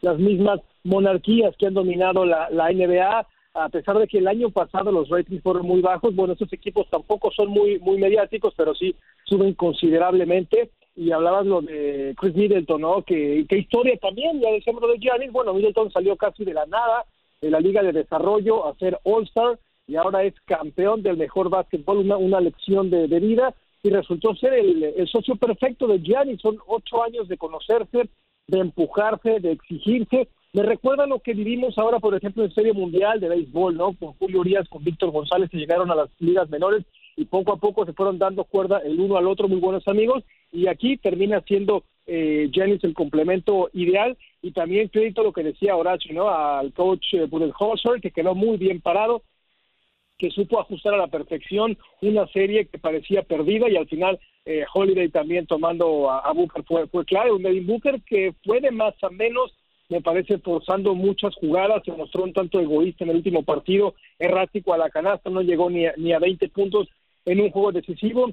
las 0.00 0.18
mismas 0.18 0.60
monarquías 0.84 1.56
que 1.56 1.66
han 1.66 1.74
dominado 1.74 2.24
la, 2.24 2.48
NBA, 2.72 3.26
a 3.54 3.68
pesar 3.70 3.98
de 3.98 4.06
que 4.06 4.18
el 4.18 4.28
año 4.28 4.50
pasado 4.50 4.92
los 4.92 5.08
ratings 5.08 5.42
fueron 5.42 5.66
muy 5.66 5.80
bajos, 5.80 6.14
bueno, 6.14 6.34
estos 6.34 6.52
equipos 6.52 6.88
tampoco 6.88 7.32
son 7.32 7.48
muy 7.48 7.80
muy 7.80 7.98
mediáticos, 7.98 8.54
pero 8.56 8.74
sí 8.74 8.94
suben 9.24 9.54
considerablemente. 9.54 10.70
Y 10.94 11.10
hablabas 11.10 11.44
lo 11.44 11.60
de 11.60 12.14
Chris 12.16 12.34
Middleton, 12.34 12.80
¿no? 12.80 13.02
Que, 13.02 13.44
historia 13.50 13.98
también, 13.98 14.40
ya 14.40 14.50
decíamos 14.50 14.80
lo 14.80 14.88
de 14.88 14.98
Giannis, 14.98 15.32
bueno, 15.32 15.52
Middleton 15.52 15.90
salió 15.90 16.16
casi 16.16 16.44
de 16.44 16.54
la 16.54 16.64
nada 16.66 17.04
de 17.42 17.50
la 17.50 17.60
Liga 17.60 17.82
de 17.82 17.92
Desarrollo 17.92 18.66
a 18.66 18.74
ser 18.76 18.98
All-Star 19.02 19.58
y 19.88 19.96
ahora 19.96 20.22
es 20.22 20.34
campeón 20.46 21.02
del 21.02 21.16
mejor 21.16 21.50
básquetbol, 21.50 21.98
una, 21.98 22.16
una 22.16 22.40
lección 22.40 22.88
de, 22.88 23.08
de 23.08 23.20
vida 23.20 23.54
y 23.86 23.90
resultó 23.90 24.34
ser 24.34 24.52
el, 24.54 25.06
socio 25.06 25.36
perfecto 25.36 25.86
de 25.86 26.00
Gianni. 26.00 26.36
Son 26.38 26.58
ocho 26.66 27.04
años 27.04 27.28
de 27.28 27.38
conocerse, 27.38 28.08
de 28.48 28.58
empujarse, 28.58 29.38
de 29.38 29.52
exigirse. 29.52 30.28
Me 30.52 30.62
recuerda 30.64 31.06
lo 31.06 31.20
que 31.20 31.34
vivimos 31.34 31.78
ahora, 31.78 32.00
por 32.00 32.14
ejemplo, 32.16 32.42
en 32.42 32.52
Serie 32.52 32.72
Mundial 32.72 33.20
de 33.20 33.28
Béisbol, 33.28 33.76
¿no? 33.76 33.92
Con 33.92 34.14
Julio 34.14 34.40
Urias, 34.40 34.68
con 34.68 34.82
Víctor 34.82 35.12
González, 35.12 35.50
que 35.50 35.58
llegaron 35.58 35.90
a 35.92 35.94
las 35.94 36.10
ligas 36.18 36.50
menores 36.50 36.84
y 37.14 37.26
poco 37.26 37.52
a 37.52 37.58
poco 37.58 37.86
se 37.86 37.92
fueron 37.92 38.18
dando 38.18 38.42
cuerda 38.44 38.78
el 38.78 38.98
uno 38.98 39.16
al 39.16 39.28
otro, 39.28 39.46
muy 39.46 39.60
buenos 39.60 39.86
amigos. 39.86 40.24
Y 40.50 40.66
aquí 40.66 40.96
termina 40.96 41.40
siendo 41.42 41.84
eh, 42.08 42.50
el 42.52 42.94
complemento 42.94 43.70
ideal. 43.72 44.18
Y 44.42 44.50
también 44.50 44.88
crédito 44.88 45.22
lo 45.22 45.32
que 45.32 45.44
decía 45.44 45.76
Horacio, 45.76 46.12
¿no? 46.12 46.28
Al 46.28 46.72
coach 46.72 47.14
eh, 47.14 47.26
Budenholzer, 47.26 48.00
que 48.00 48.10
quedó 48.10 48.34
muy 48.34 48.56
bien 48.56 48.80
parado 48.80 49.22
que 50.18 50.30
supo 50.30 50.60
ajustar 50.60 50.94
a 50.94 50.98
la 50.98 51.08
perfección 51.08 51.76
una 52.00 52.26
serie 52.28 52.66
que 52.66 52.78
parecía 52.78 53.22
perdida 53.22 53.68
y 53.68 53.76
al 53.76 53.86
final 53.86 54.18
eh, 54.44 54.64
Holiday 54.72 55.08
también 55.08 55.46
tomando 55.46 56.10
a, 56.10 56.32
Booker 56.32 56.64
fue, 56.64 57.04
clave, 57.04 57.32
un 57.32 57.42
Devin 57.42 57.66
Booker 57.66 58.00
que 58.02 58.32
fue 58.44 58.60
de 58.60 58.70
más 58.70 58.94
a 59.02 59.10
menos, 59.10 59.54
me 59.88 60.00
parece 60.00 60.38
forzando 60.38 60.94
muchas 60.94 61.34
jugadas, 61.34 61.82
se 61.84 61.92
mostró 61.92 62.24
un 62.24 62.32
tanto 62.32 62.60
egoísta 62.60 63.04
en 63.04 63.10
el 63.10 63.16
último 63.16 63.42
partido, 63.42 63.94
errático 64.18 64.72
a 64.72 64.78
la 64.78 64.90
canasta, 64.90 65.30
no 65.30 65.42
llegó 65.42 65.68
ni 65.68 65.86
a, 65.86 65.94
ni 65.96 66.12
a 66.12 66.18
20 66.18 66.48
puntos 66.48 66.88
en 67.24 67.40
un 67.40 67.50
juego 67.50 67.72
decisivo. 67.72 68.30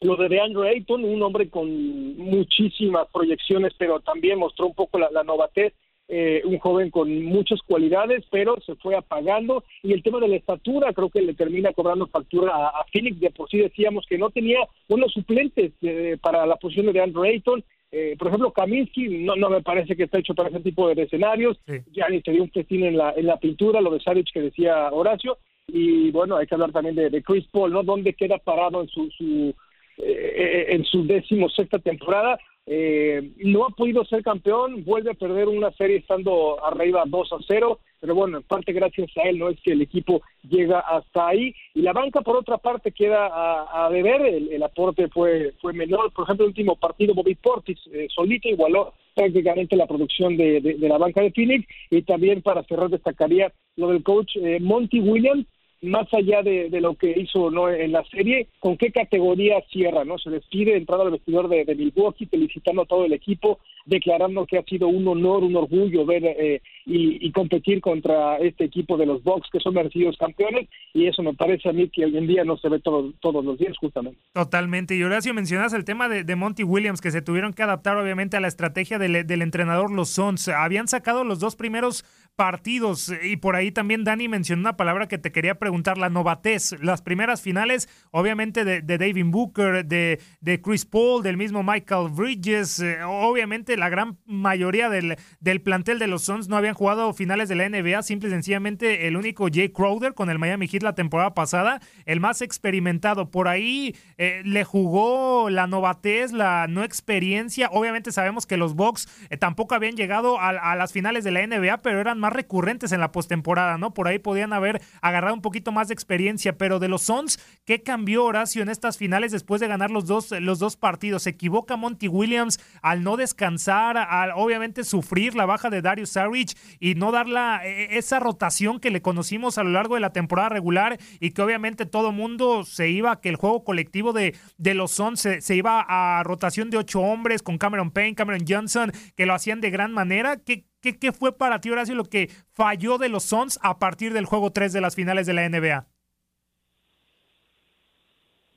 Lo 0.00 0.16
de 0.16 0.28
DeAndre 0.28 0.70
Ayton, 0.70 1.04
un 1.04 1.22
hombre 1.22 1.50
con 1.50 2.16
muchísimas 2.16 3.06
proyecciones, 3.12 3.74
pero 3.76 4.00
también 4.00 4.38
mostró 4.38 4.66
un 4.66 4.74
poco 4.74 4.98
la, 4.98 5.10
la 5.10 5.24
novatez 5.24 5.74
eh, 6.12 6.42
un 6.44 6.58
joven 6.58 6.90
con 6.90 7.24
muchas 7.24 7.62
cualidades, 7.62 8.24
pero 8.32 8.60
se 8.66 8.74
fue 8.74 8.96
apagando. 8.96 9.62
Y 9.84 9.92
el 9.92 10.02
tema 10.02 10.18
de 10.18 10.26
la 10.26 10.34
estatura 10.34 10.92
creo 10.92 11.08
que 11.08 11.22
le 11.22 11.34
termina 11.34 11.72
cobrando 11.72 12.08
factura 12.08 12.50
a, 12.52 12.84
Phoenix. 12.92 13.20
De 13.20 13.30
por 13.30 13.48
sí 13.48 13.58
decíamos 13.58 14.06
que 14.08 14.18
no 14.18 14.30
tenía 14.30 14.58
buenos 14.88 15.12
suplentes 15.12 15.70
eh, 15.82 16.16
para 16.20 16.44
la 16.46 16.56
posición 16.56 16.92
de 16.92 17.00
Andrew 17.00 17.22
Ayton. 17.22 17.62
Eh, 17.92 18.16
por 18.18 18.26
ejemplo, 18.26 18.50
Kaminsky 18.50 19.24
no, 19.24 19.36
no 19.36 19.50
me 19.50 19.62
parece 19.62 19.94
que 19.94 20.02
está 20.02 20.18
hecho 20.18 20.34
para 20.34 20.48
ese 20.48 20.58
tipo 20.58 20.92
de 20.92 21.00
escenarios. 21.00 21.60
Ya 21.92 22.08
ni 22.08 22.20
se 22.22 22.32
dio 22.32 22.42
un 22.42 22.50
festín 22.50 22.82
en 22.82 22.96
la, 22.96 23.12
en 23.16 23.26
la 23.26 23.36
pintura, 23.36 23.80
lo 23.80 23.92
de 23.92 24.00
Saric 24.00 24.32
que 24.32 24.42
decía 24.42 24.88
Horacio. 24.90 25.38
Y 25.68 26.10
bueno, 26.10 26.38
hay 26.38 26.48
que 26.48 26.56
hablar 26.56 26.72
también 26.72 26.96
de, 26.96 27.22
Chris 27.22 27.46
Paul, 27.52 27.72
¿no? 27.72 27.84
¿Dónde 27.84 28.14
queda 28.14 28.38
parado 28.38 28.80
en 28.80 28.88
su, 28.88 29.08
su 29.12 29.54
en 30.02 30.82
su 30.84 31.06
décimo 31.06 31.48
sexta 31.50 31.78
temporada? 31.78 32.36
Eh, 32.72 33.32
no 33.38 33.66
ha 33.66 33.70
podido 33.70 34.04
ser 34.04 34.22
campeón, 34.22 34.84
vuelve 34.84 35.10
a 35.10 35.14
perder 35.14 35.48
una 35.48 35.72
serie 35.72 35.96
estando 35.96 36.64
arriba 36.64 37.02
2 37.04 37.32
a 37.32 37.36
0, 37.48 37.80
pero 37.98 38.14
bueno, 38.14 38.36
en 38.38 38.44
parte 38.44 38.72
gracias 38.72 39.10
a 39.16 39.28
él 39.28 39.40
no 39.40 39.48
es 39.48 39.60
que 39.60 39.72
el 39.72 39.82
equipo 39.82 40.22
llega 40.48 40.78
hasta 40.78 41.26
ahí. 41.26 41.52
Y 41.74 41.82
la 41.82 41.92
banca, 41.92 42.20
por 42.20 42.36
otra 42.36 42.58
parte, 42.58 42.92
queda 42.92 43.28
a, 43.72 43.90
deber, 43.90 44.22
el, 44.22 44.62
aporte 44.62 45.08
fue, 45.08 45.52
fue 45.60 45.72
menor. 45.72 46.12
Por 46.12 46.24
ejemplo, 46.24 46.44
el 46.44 46.50
último 46.50 46.76
partido, 46.76 47.12
Bobby 47.12 47.34
Portis 47.34 47.80
eh, 47.92 48.06
solito 48.14 48.48
igualó 48.48 48.94
prácticamente 49.16 49.74
la 49.74 49.88
producción 49.88 50.36
de, 50.36 50.76
la 50.78 50.96
banca 50.96 51.22
de 51.22 51.32
Phoenix. 51.32 51.66
Y 51.90 52.02
también 52.02 52.40
para 52.40 52.62
cerrar 52.62 52.88
destacaría 52.88 53.52
lo 53.74 53.88
del 53.88 54.04
coach 54.04 54.36
eh, 54.36 54.60
Monty 54.60 55.00
Williams, 55.00 55.44
más 55.82 56.12
allá 56.12 56.42
de, 56.42 56.68
lo 56.80 56.94
que 56.94 57.14
hizo 57.18 57.50
no 57.50 57.68
en 57.70 57.92
la 57.92 58.04
serie, 58.04 58.48
¿con 58.58 58.76
qué 58.76 58.92
categoría 58.92 59.62
cierra? 59.70 60.04
no 60.04 60.18
Se 60.18 60.30
despide 60.30 60.76
entrando 60.76 61.06
al 61.06 61.12
vestidor 61.12 61.48
de, 61.48 61.74
Milwaukee, 61.74 62.26
felicitando 62.26 62.82
a 62.82 62.86
todo 62.86 63.04
el 63.04 63.12
equipo, 63.12 63.58
declarando 63.86 64.46
que 64.46 64.58
ha 64.58 64.62
sido 64.64 64.88
un 64.88 65.06
honor, 65.08 65.42
un 65.42 65.56
orgullo 65.56 66.04
ver 66.04 66.24
eh, 66.24 66.60
y, 66.86 67.30
competir 67.32 67.80
contra 67.80 68.36
este 68.38 68.64
equipo 68.64 68.96
de 68.96 69.06
los 69.06 69.22
Bucks, 69.22 69.48
que 69.50 69.60
son 69.60 69.74
merecidos 69.74 70.16
campeones, 70.18 70.68
y 70.92 71.06
eso 71.06 71.22
me 71.22 71.32
parece 71.34 71.68
a 71.68 71.72
mí 71.72 71.88
que 71.88 72.04
hoy 72.04 72.16
en 72.16 72.26
día 72.26 72.44
no 72.44 72.56
se 72.56 72.68
ve 72.68 72.80
todo, 72.80 73.12
todos 73.20 73.44
los 73.44 73.56
días, 73.58 73.76
justamente. 73.78 74.18
Totalmente. 74.32 74.96
Y 74.96 75.02
Horacio, 75.02 75.32
mencionas 75.32 75.72
el 75.72 75.84
tema 75.84 76.08
de, 76.08 76.36
Monty 76.36 76.64
Williams, 76.64 77.00
que 77.00 77.10
se 77.10 77.22
tuvieron 77.22 77.52
que 77.52 77.62
adaptar 77.62 77.96
obviamente 77.96 78.36
a 78.36 78.40
la 78.40 78.48
estrategia 78.48 78.98
del, 78.98 79.16
entrenador 79.16 79.90
los 79.90 80.10
Suns. 80.10 80.48
Habían 80.48 80.88
sacado 80.88 81.24
los 81.24 81.38
dos 81.38 81.56
primeros 81.56 82.04
partidos. 82.36 83.12
Y 83.22 83.36
por 83.36 83.54
ahí 83.54 83.70
también 83.70 84.04
Dani 84.04 84.28
mencionó 84.28 84.60
una 84.60 84.76
palabra 84.76 85.08
que 85.08 85.18
te 85.18 85.30
quería 85.30 85.56
preguntar, 85.56 85.69
la 85.96 86.10
novatez. 86.10 86.74
Las 86.82 87.02
primeras 87.02 87.40
finales, 87.40 87.88
obviamente, 88.10 88.64
de, 88.64 88.82
David 88.82 89.26
Booker, 89.26 89.84
de, 89.84 90.20
de, 90.40 90.60
Chris 90.60 90.84
Paul, 90.84 91.22
del 91.22 91.36
mismo 91.36 91.62
Michael 91.62 92.10
Bridges. 92.10 92.80
Eh, 92.80 93.02
obviamente, 93.04 93.76
la 93.76 93.88
gran 93.88 94.18
mayoría 94.26 94.88
del, 94.88 95.16
del, 95.40 95.60
plantel 95.60 95.98
de 95.98 96.06
los 96.06 96.22
Suns 96.22 96.48
no 96.48 96.56
habían 96.56 96.74
jugado 96.74 97.12
finales 97.14 97.48
de 97.48 97.54
la 97.54 97.68
NBA. 97.68 98.02
Simple 98.02 98.28
y 98.28 98.32
sencillamente, 98.32 99.06
el 99.06 99.16
único 99.16 99.48
Jay 99.52 99.70
Crowder 99.70 100.14
con 100.14 100.30
el 100.30 100.38
Miami 100.38 100.68
Heat 100.68 100.82
la 100.82 100.94
temporada 100.94 101.34
pasada, 101.34 101.80
el 102.04 102.20
más 102.20 102.42
experimentado. 102.42 103.30
Por 103.30 103.48
ahí 103.48 103.94
eh, 104.18 104.42
le 104.44 104.64
jugó 104.64 105.50
la 105.50 105.66
novatez, 105.66 106.32
la 106.32 106.66
no 106.68 106.84
experiencia. 106.84 107.68
Obviamente, 107.72 108.12
sabemos 108.12 108.46
que 108.46 108.56
los 108.56 108.74
Bucks 108.74 109.08
eh, 109.30 109.36
tampoco 109.36 109.74
habían 109.74 109.96
llegado 109.96 110.38
a, 110.38 110.48
a 110.48 110.76
las 110.76 110.92
finales 110.92 111.24
de 111.24 111.30
la 111.30 111.46
NBA, 111.46 111.78
pero 111.78 112.00
eran 112.00 112.18
más 112.18 112.32
recurrentes 112.32 112.92
en 112.92 113.00
la 113.00 113.12
postemporada, 113.12 113.78
¿no? 113.78 113.94
Por 113.94 114.08
ahí 114.08 114.18
podían 114.18 114.52
haber 114.52 114.80
agarrado 115.00 115.34
un 115.34 115.42
poquito 115.42 115.59
más 115.70 115.88
de 115.88 115.94
experiencia, 115.94 116.56
pero 116.56 116.78
de 116.78 116.88
los 116.88 117.02
Suns, 117.02 117.38
¿qué 117.64 117.82
cambió 117.82 118.24
Horacio 118.24 118.62
en 118.62 118.68
estas 118.70 118.96
finales 118.96 119.32
después 119.32 119.60
de 119.60 119.68
ganar 119.68 119.90
los 119.90 120.06
dos, 120.06 120.30
los 120.40 120.58
dos 120.58 120.76
partidos? 120.76 121.24
¿Se 121.24 121.30
equivoca 121.30 121.76
Monty 121.76 122.08
Williams 122.08 122.58
al 122.82 123.02
no 123.02 123.16
descansar, 123.16 123.98
al 123.98 124.32
obviamente 124.34 124.84
sufrir 124.84 125.34
la 125.34 125.46
baja 125.46 125.68
de 125.68 125.82
Darius 125.82 126.10
Saric 126.10 126.56
y 126.80 126.94
no 126.94 127.12
dar 127.12 127.28
la, 127.28 127.60
e, 127.66 127.98
esa 127.98 128.18
rotación 128.18 128.80
que 128.80 128.90
le 128.90 129.02
conocimos 129.02 129.58
a 129.58 129.62
lo 129.62 129.70
largo 129.70 129.94
de 129.94 130.00
la 130.00 130.12
temporada 130.12 130.48
regular 130.48 130.98
y 131.20 131.32
que 131.32 131.42
obviamente 131.42 131.84
todo 131.84 132.12
mundo 132.12 132.64
se 132.64 132.88
iba, 132.88 133.20
que 133.20 133.28
el 133.28 133.36
juego 133.36 133.64
colectivo 133.64 134.12
de, 134.12 134.34
de 134.56 134.74
los 134.74 134.92
Suns 134.92 135.20
se, 135.20 135.40
se 135.42 135.56
iba 135.56 135.84
a 135.86 136.22
rotación 136.22 136.70
de 136.70 136.78
ocho 136.78 137.00
hombres 137.00 137.42
con 137.42 137.58
Cameron 137.58 137.90
Payne, 137.90 138.14
Cameron 138.14 138.44
Johnson, 138.48 138.92
que 139.16 139.26
lo 139.26 139.34
hacían 139.34 139.60
de 139.60 139.70
gran 139.70 139.92
manera? 139.92 140.36
¿Qué, 140.36 140.69
¿Qué, 140.80 141.12
fue 141.12 141.36
para 141.36 141.60
ti, 141.60 141.70
Horacio, 141.70 141.94
lo 141.94 142.04
que 142.04 142.28
falló 142.52 142.96
de 142.96 143.10
los 143.10 143.24
Suns 143.24 143.58
a 143.62 143.78
partir 143.78 144.12
del 144.12 144.24
juego 144.24 144.50
3 144.50 144.72
de 144.72 144.80
las 144.80 144.96
finales 144.96 145.26
de 145.26 145.34
la 145.34 145.48
NBA? 145.48 145.86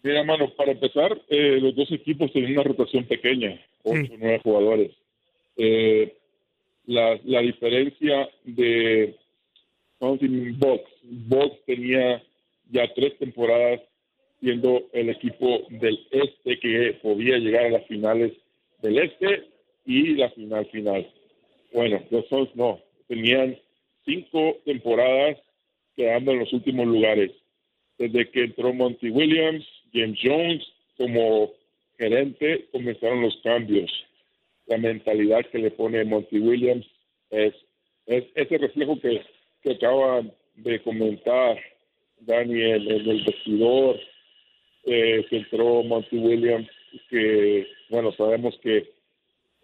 Mira, 0.03 0.23
mano, 0.23 0.49
para 0.55 0.71
empezar, 0.71 1.21
eh, 1.29 1.59
los 1.61 1.75
dos 1.75 1.91
equipos 1.91 2.31
tenían 2.31 2.53
una 2.53 2.63
rotación 2.63 3.05
pequeña, 3.05 3.59
8 3.83 4.13
o 4.13 4.17
9 4.17 4.39
jugadores. 4.43 4.91
Eh, 5.57 6.15
la, 6.85 7.19
la, 7.23 7.39
diferencia 7.41 8.29
de 8.43 9.15
Box, 9.99 10.83
Box 11.03 11.65
tenía 11.65 12.21
ya 12.71 12.93
tres 12.93 13.17
temporadas 13.19 13.81
siendo 14.39 14.83
el 14.91 15.09
equipo 15.09 15.61
del 15.69 16.05
este 16.11 16.59
que 16.59 16.99
podía 17.01 17.37
llegar 17.37 17.65
a 17.65 17.69
las 17.69 17.87
finales 17.87 18.33
del 18.81 18.97
este 18.97 19.47
y 19.85 20.15
la 20.15 20.29
final 20.31 20.65
final. 20.65 21.07
Bueno, 21.73 22.01
los 22.11 22.27
Suns 22.27 22.55
no. 22.55 22.79
Tenían 23.07 23.57
cinco 24.05 24.57
temporadas 24.63 25.37
quedando 25.95 26.31
en 26.31 26.39
los 26.39 26.53
últimos 26.53 26.87
lugares. 26.87 27.31
Desde 27.97 28.29
que 28.29 28.45
entró 28.45 28.73
Monty 28.73 29.09
Williams, 29.09 29.65
James 29.93 30.19
Jones 30.21 30.63
como 30.97 31.51
gerente, 31.97 32.67
comenzaron 32.71 33.21
los 33.21 33.35
cambios. 33.43 33.91
La 34.67 34.77
mentalidad 34.77 35.45
que 35.51 35.59
le 35.59 35.71
pone 35.71 36.03
Monty 36.05 36.39
Williams 36.39 36.85
es, 37.29 37.53
es 38.05 38.25
ese 38.35 38.57
reflejo 38.57 38.99
que, 38.99 39.21
que 39.61 39.71
acaban 39.71 40.31
de 40.55 40.81
comentar 40.81 41.59
Daniel 42.19 42.87
en 42.89 43.09
el 43.09 43.23
vestidor, 43.23 43.99
eh, 44.85 45.25
que 45.29 45.37
entró 45.37 45.83
Monty 45.83 46.17
Williams, 46.17 46.69
que, 47.09 47.67
bueno, 47.89 48.11
sabemos 48.13 48.57
que 48.61 48.91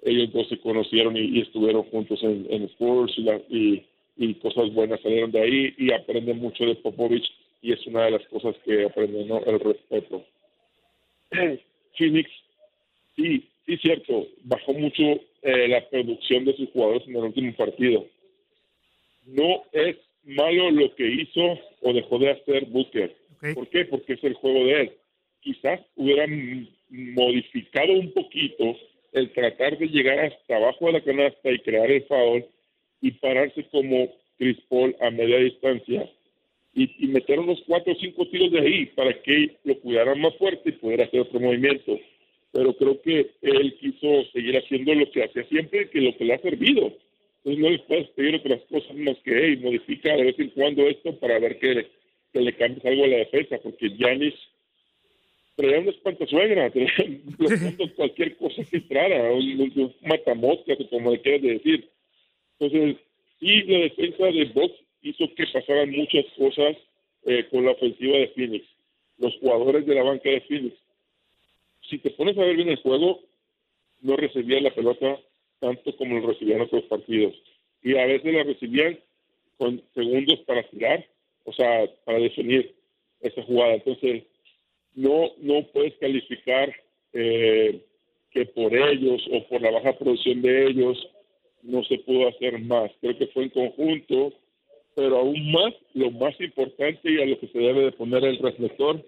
ellos 0.03 0.31
dos 0.31 0.47
se 0.47 0.59
conocieron 0.59 1.17
y, 1.17 1.41
estuvieron 1.41 1.83
juntos 1.83 2.19
en, 2.23 2.47
en 2.49 2.63
Sports 2.63 3.13
y, 3.49 3.83
y, 4.17 4.33
cosas 4.35 4.73
buenas 4.73 5.01
salieron 5.01 5.31
de 5.31 5.41
ahí 5.41 5.73
y 5.77 5.91
aprenden 5.91 6.39
mucho 6.39 6.65
de 6.65 6.75
Popovich 6.75 7.29
y 7.61 7.73
es 7.73 7.85
una 7.87 8.05
de 8.05 8.11
las 8.11 8.25
cosas 8.27 8.55
que 8.65 8.85
aprenden, 8.85 9.27
¿no? 9.27 9.43
El 9.45 9.59
respeto. 9.59 10.23
Phoenix, 11.97 12.29
sí, 13.15 13.43
sí, 13.65 13.77
cierto, 13.77 14.27
bajó 14.43 14.73
mucho 14.73 15.03
eh, 15.41 15.67
la 15.67 15.87
producción 15.89 16.45
de 16.45 16.55
sus 16.55 16.69
jugadores 16.69 17.07
en 17.07 17.15
el 17.15 17.23
último 17.23 17.53
partido. 17.53 18.05
No 19.25 19.63
es 19.73 19.97
malo 20.23 20.71
lo 20.71 20.95
que 20.95 21.07
hizo 21.07 21.59
o 21.81 21.93
dejó 21.93 22.19
de 22.19 22.31
hacer 22.31 22.65
Booker. 22.65 23.15
¿Por 23.53 23.67
qué? 23.69 23.85
Porque 23.85 24.13
es 24.13 24.23
el 24.23 24.33
juego 24.33 24.65
de 24.65 24.81
él. 24.81 24.91
Quizás 25.41 25.81
hubieran 25.95 26.67
modificado 26.89 27.93
un 27.93 28.11
poquito 28.11 28.75
el 29.13 29.31
tratar 29.31 29.77
de 29.77 29.87
llegar 29.87 30.19
hasta 30.19 30.55
abajo 30.55 30.87
de 30.87 30.93
la 30.93 31.01
canasta 31.01 31.51
y 31.51 31.59
crear 31.59 31.89
el 31.89 32.03
foul 32.03 32.45
y 33.01 33.11
pararse 33.11 33.63
como 33.71 34.13
Chris 34.37 34.57
Paul 34.69 34.95
a 35.01 35.09
media 35.09 35.37
distancia 35.37 36.09
y, 36.73 37.07
meter 37.07 37.39
unos 37.39 37.61
cuatro 37.67 37.93
o 37.93 37.95
cinco 37.95 38.25
tiros 38.27 38.51
de 38.51 38.59
ahí 38.59 38.85
para 38.87 39.13
que 39.21 39.57
lo 39.63 39.79
cuidaran 39.79 40.21
más 40.21 40.35
fuerte 40.37 40.69
y 40.69 40.73
pudiera 40.73 41.05
hacer 41.05 41.21
otro 41.21 41.39
movimiento. 41.39 41.99
Pero 42.51 42.73
creo 42.73 43.01
que 43.01 43.31
él 43.41 43.77
quiso 43.79 44.23
seguir 44.31 44.57
haciendo 44.57 44.93
lo 44.93 45.09
que 45.11 45.23
hacía 45.23 45.43
siempre, 45.45 45.89
que 45.89 46.01
lo 46.01 46.15
que 46.15 46.25
le 46.25 46.33
ha 46.33 46.39
servido. 46.39 46.93
Entonces 47.37 47.63
no 47.63 47.69
les 47.69 47.81
puedes 47.81 48.07
pedir 48.09 48.35
otras 48.35 48.61
cosas 48.69 48.95
más 48.95 49.17
que, 49.23 49.31
hey, 49.33 49.57
modifica 49.61 50.15
de 50.15 50.23
vez 50.23 50.39
en 50.39 50.49
cuando 50.49 50.87
esto 50.87 51.17
para 51.19 51.39
ver 51.39 51.59
que, 51.59 51.87
que 52.33 52.41
le 52.41 52.53
cambies 52.53 52.85
algo 52.85 53.03
a 53.03 53.07
la 53.07 53.17
defensa, 53.17 53.57
porque 53.61 53.89
Giannis 53.89 54.35
traía 55.59 55.79
una 55.79 55.91
espantasuegra, 55.91 56.69
traía 56.69 57.19
cualquier 57.95 58.37
cosa 58.37 58.63
que 58.63 58.77
entrara, 58.77 59.33
un, 59.33 59.59
un 59.75 59.95
matamoscas, 60.03 60.77
como 60.89 61.11
le 61.11 61.21
quieras 61.21 61.41
decir. 61.41 61.89
Entonces, 62.57 62.95
sí, 63.39 63.63
la 63.63 63.79
defensa 63.79 64.25
de 64.25 64.45
Box 64.53 64.73
hizo 65.01 65.33
que 65.35 65.45
pasaran 65.47 65.91
muchas 65.91 66.25
cosas 66.37 66.77
eh, 67.25 67.45
con 67.51 67.65
la 67.65 67.71
ofensiva 67.71 68.17
de 68.17 68.29
Phoenix. 68.29 68.65
Los 69.17 69.35
jugadores 69.39 69.85
de 69.85 69.95
la 69.95 70.03
banca 70.03 70.29
de 70.29 70.41
Phoenix. 70.41 70.77
Si 71.89 71.97
te 71.97 72.11
pones 72.11 72.37
a 72.37 72.41
ver 72.41 72.55
bien 72.55 72.69
el 72.69 72.77
juego, 72.77 73.19
no 74.01 74.15
recibían 74.15 74.63
la 74.63 74.73
pelota 74.73 75.19
tanto 75.59 75.93
como 75.97 76.19
lo 76.19 76.27
recibían 76.27 76.61
otros 76.61 76.83
partidos. 76.83 77.35
Y 77.83 77.97
a 77.97 78.05
veces 78.05 78.33
la 78.33 78.43
recibían 78.43 78.97
con 79.57 79.81
segundos 79.93 80.39
para 80.47 80.63
tirar, 80.69 81.05
o 81.43 81.51
sea, 81.51 81.85
para 82.05 82.19
definir 82.19 82.75
esa 83.19 83.43
jugada. 83.43 83.73
Entonces, 83.73 84.23
no, 84.95 85.31
no 85.37 85.63
puedes 85.71 85.95
calificar 85.95 86.73
eh, 87.13 87.81
que 88.31 88.45
por 88.45 88.75
ellos 88.75 89.21
o 89.31 89.47
por 89.47 89.61
la 89.61 89.71
baja 89.71 89.97
producción 89.97 90.41
de 90.41 90.67
ellos 90.67 91.09
no 91.63 91.83
se 91.83 91.97
pudo 91.99 92.27
hacer 92.27 92.59
más. 92.59 92.91
Creo 93.01 93.17
que 93.17 93.27
fue 93.27 93.43
en 93.43 93.49
conjunto, 93.49 94.33
pero 94.95 95.17
aún 95.17 95.51
más, 95.51 95.73
lo 95.93 96.11
más 96.11 96.39
importante 96.39 97.11
y 97.11 97.21
a 97.21 97.25
lo 97.25 97.39
que 97.39 97.47
se 97.47 97.59
debe 97.59 97.85
de 97.85 97.91
poner 97.91 98.23
el 98.23 98.37
reflector 98.37 99.03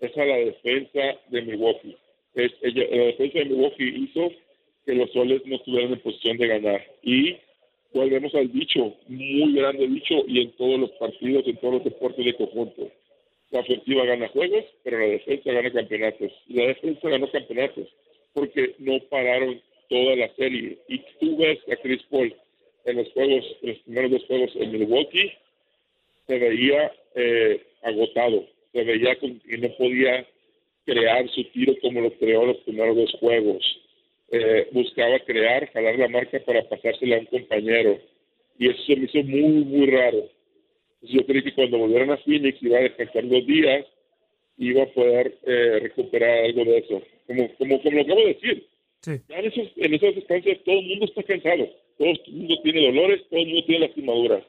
es 0.00 0.16
a 0.16 0.24
la 0.24 0.36
defensa 0.36 1.18
de 1.28 1.42
Milwaukee. 1.42 1.96
Es, 2.34 2.52
la 2.62 3.04
defensa 3.04 3.38
de 3.38 3.44
Milwaukee 3.46 4.08
hizo 4.08 4.30
que 4.84 4.94
los 4.94 5.10
soles 5.12 5.42
no 5.46 5.56
estuvieran 5.56 5.92
en 5.92 6.00
posición 6.00 6.36
de 6.36 6.46
ganar. 6.46 6.84
Y 7.02 7.36
volvemos 7.92 8.34
al 8.34 8.52
dicho, 8.52 8.94
muy 9.08 9.54
grande 9.54 9.88
dicho, 9.88 10.14
y 10.28 10.42
en 10.42 10.52
todos 10.52 10.78
los 10.78 10.90
partidos, 10.92 11.46
en 11.46 11.56
todos 11.56 11.74
los 11.74 11.84
deportes 11.84 12.24
de 12.24 12.34
conjunto. 12.34 12.90
La 13.56 13.62
ofensiva 13.62 14.04
gana 14.04 14.28
juegos, 14.28 14.66
pero 14.84 14.98
la 14.98 15.06
defensa 15.06 15.50
gana 15.50 15.72
campeonatos. 15.72 16.30
La 16.48 16.66
defensa 16.66 17.08
ganó 17.08 17.30
campeonatos 17.30 17.88
porque 18.34 18.74
no 18.78 19.00
pararon 19.08 19.62
toda 19.88 20.14
la 20.14 20.28
serie. 20.34 20.76
Y 20.88 20.98
tú 21.18 21.38
ves 21.38 21.58
a 21.72 21.76
Chris 21.76 22.02
Paul 22.10 22.34
en 22.84 22.96
los 22.98 23.10
juegos, 23.12 23.44
en 23.62 23.68
los 23.70 23.78
primeros 23.78 24.10
dos 24.10 24.24
juegos 24.26 24.50
en 24.56 24.72
Milwaukee, 24.72 25.32
se 26.26 26.38
veía 26.38 26.92
eh, 27.14 27.62
agotado, 27.82 28.44
se 28.74 28.84
veía 28.84 29.16
que 29.16 29.38
no 29.56 29.68
podía 29.78 30.26
crear 30.84 31.26
su 31.30 31.42
tiro 31.44 31.72
como 31.80 32.02
lo 32.02 32.12
creó 32.12 32.44
los 32.44 32.58
primeros 32.58 32.94
dos 32.94 33.12
juegos. 33.18 33.64
Eh, 34.32 34.68
buscaba 34.72 35.18
crear, 35.20 35.72
jalar 35.72 35.98
la 35.98 36.08
marca 36.08 36.38
para 36.40 36.68
pasársela 36.68 37.16
a 37.16 37.20
un 37.20 37.26
compañero. 37.26 37.98
Y 38.58 38.68
eso 38.68 38.82
se 38.82 38.96
me 38.96 39.06
hizo 39.06 39.22
muy, 39.22 39.64
muy 39.64 39.86
raro. 39.86 40.28
Yo 41.02 41.24
creí 41.26 41.42
que 41.42 41.54
cuando 41.54 41.78
volvieran 41.78 42.10
a 42.10 42.16
Phoenix 42.18 42.62
iba 42.62 42.78
a 42.78 42.82
descansar 42.82 43.28
dos 43.28 43.46
días, 43.46 43.86
iba 44.58 44.82
a 44.82 44.86
poder 44.86 45.38
eh, 45.44 45.78
recuperar 45.82 46.44
algo 46.44 46.64
de 46.64 46.78
eso. 46.78 47.02
Como, 47.26 47.54
como, 47.56 47.82
como 47.82 47.96
lo 47.96 48.02
acabo 48.02 48.20
de 48.20 48.34
decir, 48.34 48.66
en, 49.06 49.44
esos, 49.44 49.68
en 49.76 49.94
esas 49.94 50.14
distancias 50.14 50.58
todo 50.64 50.78
el 50.78 50.86
mundo 50.86 51.04
está 51.04 51.22
cansado, 51.22 51.68
todo 51.98 52.08
el 52.08 52.32
mundo 52.32 52.60
tiene 52.62 52.86
dolores, 52.86 53.22
todo 53.28 53.40
el 53.40 53.46
mundo 53.46 53.64
tiene 53.66 53.86
lastimaduras. 53.86 54.44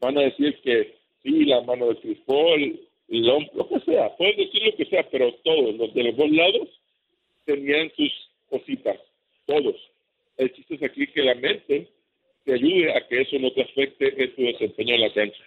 Van 0.00 0.18
a 0.18 0.22
decir 0.22 0.58
que 0.62 0.94
sí, 1.22 1.44
la 1.44 1.60
mano 1.62 1.88
de 1.88 1.96
Chris 1.96 2.18
Paul, 2.26 2.80
lo, 3.08 3.38
lo 3.54 3.68
que 3.68 3.80
sea, 3.80 4.14
pueden 4.16 4.36
decir 4.36 4.62
lo 4.64 4.76
que 4.76 4.86
sea, 4.86 5.08
pero 5.10 5.32
todos, 5.44 5.76
los 5.76 5.94
de 5.94 6.02
los 6.04 6.16
dos 6.16 6.30
lados, 6.30 6.68
tenían 7.44 7.90
sus 7.96 8.12
cositas, 8.50 8.98
todos. 9.46 9.76
El 10.36 10.52
chiste 10.52 10.74
es 10.74 10.82
aquí 10.82 11.06
que 11.06 11.22
la 11.22 11.34
mente 11.34 11.88
te 12.44 12.54
ayude 12.54 12.92
a 12.92 13.06
que 13.06 13.20
eso 13.20 13.38
no 13.38 13.52
te 13.52 13.62
afecte 13.62 14.22
en 14.22 14.34
tu 14.34 14.42
desempeño 14.42 14.94
en 14.94 15.00
la 15.02 15.12
cancha 15.12 15.44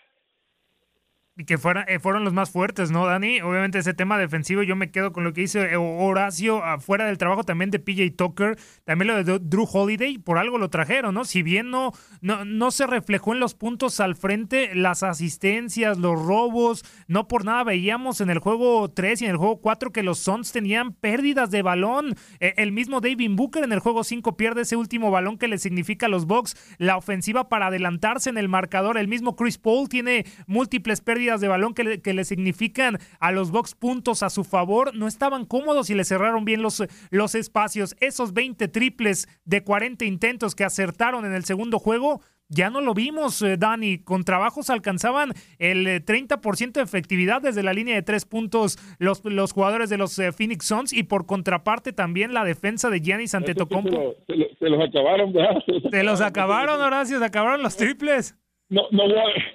y 1.38 1.44
que 1.44 1.58
fuera, 1.58 1.84
eh, 1.84 2.00
fueron 2.00 2.24
los 2.24 2.32
más 2.32 2.50
fuertes, 2.50 2.92
¿no, 2.92 3.06
Dani? 3.06 3.42
Obviamente 3.42 3.78
ese 3.78 3.94
tema 3.94 4.18
defensivo, 4.18 4.64
yo 4.64 4.78
me 4.78 4.90
quedo 4.90 5.12
con 5.12 5.26
lo 5.26 5.34
que 5.34 5.42
dice 5.42 5.74
eh, 5.74 5.76
Horacio, 5.76 6.64
afuera 6.64 7.08
del 7.08 7.18
trabajo 7.18 7.44
también 7.44 7.72
de 7.72 7.80
PJ 7.80 8.16
Tucker, 8.16 8.58
también 8.86 9.10
lo 9.10 9.22
de 9.22 9.40
Drew 9.40 9.68
Holiday, 9.70 10.18
por 10.18 10.38
algo 10.38 10.58
lo 10.58 10.70
trajeron, 10.70 11.14
¿no? 11.14 11.26
Si 11.26 11.44
bien 11.44 11.72
no, 11.72 11.92
no, 12.22 12.46
no 12.46 12.72
se 12.72 12.88
reflejó 12.88 13.34
en 13.34 13.42
los 13.42 13.54
puntos 13.54 14.00
al 14.00 14.16
frente, 14.16 14.76
las 14.76 15.04
asistencias, 15.04 15.98
los 15.98 16.26
robos, 16.26 16.86
no 17.10 17.28
por 17.28 17.44
nada 17.44 17.66
veíamos 17.66 18.22
en 18.22 18.30
el 18.30 18.40
juego 18.40 18.90
3 18.90 19.22
y 19.22 19.26
en 19.26 19.32
el 19.32 19.38
juego 19.38 19.60
4 19.60 19.92
que 19.92 20.04
los 20.04 20.20
Suns 20.20 20.54
tenían 20.54 20.94
pérdidas 20.94 21.52
de 21.52 21.62
balón. 21.62 22.16
Eh, 22.40 22.54
el 22.56 22.72
mismo 22.72 23.02
David 23.02 23.32
Booker 23.32 23.66
en 23.66 23.74
el 23.74 23.80
juego 23.80 24.06
5 24.06 24.38
pierde 24.38 24.62
ese 24.62 24.78
último 24.78 25.12
balón 25.12 25.38
que 25.38 25.50
le 25.50 25.58
significa 25.58 26.06
a 26.06 26.10
los 26.10 26.28
Bucks 26.28 26.56
la 26.78 26.96
ofensiva 26.96 27.50
para 27.50 27.68
adelantarse 27.68 28.30
en 28.30 28.38
el 28.38 28.48
marcador. 28.48 28.98
El 28.98 29.10
mismo 29.10 29.36
Chris 29.36 29.58
Paul 29.58 29.90
tiene 29.90 30.26
múltiples 30.48 31.02
pérdidas 31.02 31.25
de 31.26 31.48
balón 31.48 31.74
que 31.74 31.84
le, 31.84 32.02
que 32.02 32.14
le 32.14 32.24
significan 32.24 32.98
a 33.20 33.32
los 33.32 33.52
box 33.52 33.76
puntos 33.76 34.24
a 34.24 34.30
su 34.30 34.44
favor, 34.44 34.96
no 34.96 35.08
estaban 35.08 35.46
cómodos 35.46 35.90
y 35.90 35.96
le 35.96 36.04
cerraron 36.04 36.46
bien 36.46 36.62
los, 36.62 36.84
los 37.10 37.36
espacios. 37.36 37.96
Esos 38.00 38.34
20 38.34 38.68
triples 38.68 39.28
de 39.44 39.64
40 39.64 40.06
intentos 40.06 40.56
que 40.56 40.64
acertaron 40.64 41.26
en 41.26 41.34
el 41.34 41.46
segundo 41.46 41.80
juego, 41.80 42.22
ya 42.48 42.70
no 42.70 42.80
lo 42.80 42.94
vimos, 42.94 43.42
eh, 43.42 43.58
Dani. 43.58 44.00
Con 44.00 44.24
trabajos 44.24 44.70
alcanzaban 44.70 45.32
el 45.58 45.88
30% 46.06 46.68
eh, 46.68 46.72
de 46.74 46.82
efectividad 46.82 47.42
desde 47.42 47.64
la 47.64 47.74
línea 47.74 47.96
de 47.96 48.04
tres 48.04 48.26
puntos 48.26 48.78
los, 49.00 49.26
los 49.26 49.52
jugadores 49.52 49.90
de 49.90 49.98
los 49.98 50.18
eh, 50.20 50.32
Phoenix 50.32 50.66
Suns 50.66 50.94
y 50.94 51.04
por 51.04 51.26
contraparte 51.26 51.92
también 51.92 52.34
la 52.34 52.44
defensa 52.44 52.90
de 52.90 53.00
Giannis 53.00 53.34
Antetokounmpo. 53.34 54.16
Se, 54.28 54.36
se, 54.60 54.70
los 54.70 54.80
acabaron, 54.88 55.34
¿verdad? 55.34 55.64
Se 55.90 56.04
los 56.04 56.22
acabaron, 56.22 56.80
Horacio, 56.80 57.18
se 57.18 57.26
acabaron 57.26 57.64
los 57.64 57.78
triples. 57.78 58.38
No, 58.70 58.84
no, 58.92 59.04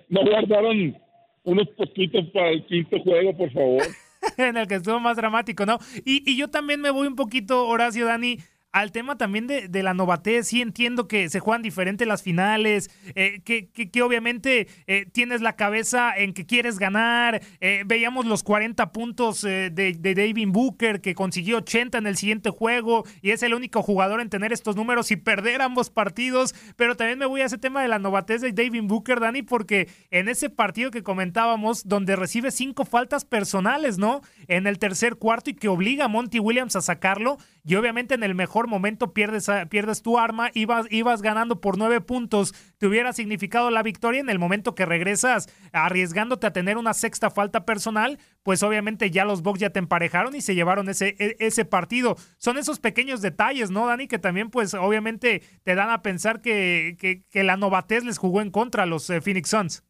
no 0.08 0.24
guardaron 0.24 0.96
unos 1.44 1.68
poquitos 1.70 2.26
para 2.32 2.50
el 2.50 2.64
quinto 2.66 2.98
juego, 3.00 3.36
por 3.36 3.52
favor. 3.52 3.82
en 4.36 4.56
el 4.56 4.66
que 4.66 4.76
estuvo 4.76 5.00
más 5.00 5.16
dramático, 5.16 5.66
¿no? 5.66 5.78
Y, 6.04 6.30
y 6.30 6.36
yo 6.36 6.48
también 6.48 6.80
me 6.80 6.90
voy 6.90 7.06
un 7.06 7.16
poquito, 7.16 7.66
Horacio, 7.66 8.06
Dani, 8.06 8.38
al 8.72 8.92
tema 8.92 9.16
también 9.16 9.46
de, 9.46 9.68
de, 9.68 9.82
la 9.82 9.94
novatez, 9.94 10.48
sí 10.48 10.60
entiendo 10.60 11.08
que 11.08 11.28
se 11.28 11.40
juegan 11.40 11.62
diferente 11.62 12.06
las 12.06 12.22
finales, 12.22 12.90
eh, 13.14 13.40
que, 13.44 13.68
que, 13.68 14.02
obviamente 14.02 14.68
eh, 14.86 15.06
tienes 15.10 15.40
la 15.40 15.56
cabeza 15.56 16.16
en 16.16 16.32
que 16.32 16.46
quieres 16.46 16.78
ganar. 16.78 17.42
Eh, 17.60 17.82
veíamos 17.86 18.26
los 18.26 18.42
40 18.42 18.92
puntos 18.92 19.42
de, 19.42 19.70
de, 19.70 20.14
David 20.14 20.48
Booker, 20.48 21.00
que 21.00 21.14
consiguió 21.14 21.58
80 21.58 21.98
en 21.98 22.06
el 22.06 22.16
siguiente 22.16 22.50
juego 22.50 23.04
y 23.22 23.30
es 23.30 23.42
el 23.42 23.54
único 23.54 23.82
jugador 23.82 24.20
en 24.20 24.30
tener 24.30 24.52
estos 24.52 24.76
números 24.76 25.10
y 25.10 25.16
perder 25.16 25.62
ambos 25.62 25.90
partidos. 25.90 26.54
Pero 26.76 26.96
también 26.96 27.18
me 27.18 27.26
voy 27.26 27.40
a 27.40 27.46
ese 27.46 27.58
tema 27.58 27.82
de 27.82 27.88
la 27.88 27.98
novatez 27.98 28.40
de 28.40 28.52
David 28.52 28.84
Booker, 28.84 29.20
Dani, 29.20 29.42
porque 29.42 29.88
en 30.10 30.28
ese 30.28 30.48
partido 30.48 30.90
que 30.90 31.02
comentábamos, 31.02 31.88
donde 31.88 32.14
recibe 32.14 32.50
cinco 32.50 32.84
faltas 32.84 33.24
personales, 33.24 33.98
¿no? 33.98 34.20
En 34.46 34.66
el 34.66 34.78
tercer 34.78 35.16
cuarto 35.16 35.50
y 35.50 35.54
que 35.54 35.68
obliga 35.68 36.04
a 36.04 36.08
Monty 36.08 36.38
Williams 36.38 36.76
a 36.76 36.80
sacarlo 36.80 37.36
y 37.64 37.74
obviamente 37.74 38.14
en 38.14 38.22
el 38.22 38.34
mejor 38.34 38.59
momento 38.68 39.12
pierdes, 39.12 39.50
pierdes 39.68 40.02
tu 40.02 40.18
arma, 40.18 40.50
ibas, 40.54 40.86
ibas 40.90 41.22
ganando 41.22 41.60
por 41.60 41.78
nueve 41.78 42.00
puntos, 42.00 42.52
te 42.78 42.86
hubiera 42.86 43.12
significado 43.12 43.70
la 43.70 43.82
victoria 43.82 44.20
en 44.20 44.30
el 44.30 44.38
momento 44.38 44.74
que 44.74 44.86
regresas 44.86 45.48
arriesgándote 45.72 46.46
a 46.46 46.52
tener 46.52 46.76
una 46.76 46.94
sexta 46.94 47.30
falta 47.30 47.64
personal, 47.64 48.18
pues 48.42 48.62
obviamente 48.62 49.10
ya 49.10 49.24
los 49.24 49.42
Bucks 49.42 49.60
ya 49.60 49.70
te 49.70 49.78
emparejaron 49.78 50.34
y 50.34 50.40
se 50.40 50.54
llevaron 50.54 50.88
ese, 50.88 51.16
e, 51.18 51.36
ese 51.38 51.64
partido. 51.64 52.16
Son 52.38 52.58
esos 52.58 52.80
pequeños 52.80 53.22
detalles, 53.22 53.70
¿no, 53.70 53.86
Dani? 53.86 54.08
Que 54.08 54.18
también 54.18 54.50
pues 54.50 54.74
obviamente 54.74 55.42
te 55.64 55.74
dan 55.74 55.90
a 55.90 56.02
pensar 56.02 56.40
que, 56.40 56.96
que, 56.98 57.42
la 57.42 57.56
novatez 57.56 58.04
les 58.04 58.18
jugó 58.18 58.42
en 58.42 58.50
contra 58.50 58.82
a 58.82 58.86
los 58.86 59.08
eh, 59.10 59.20
Phoenix 59.20 59.48
Suns. 59.50 59.82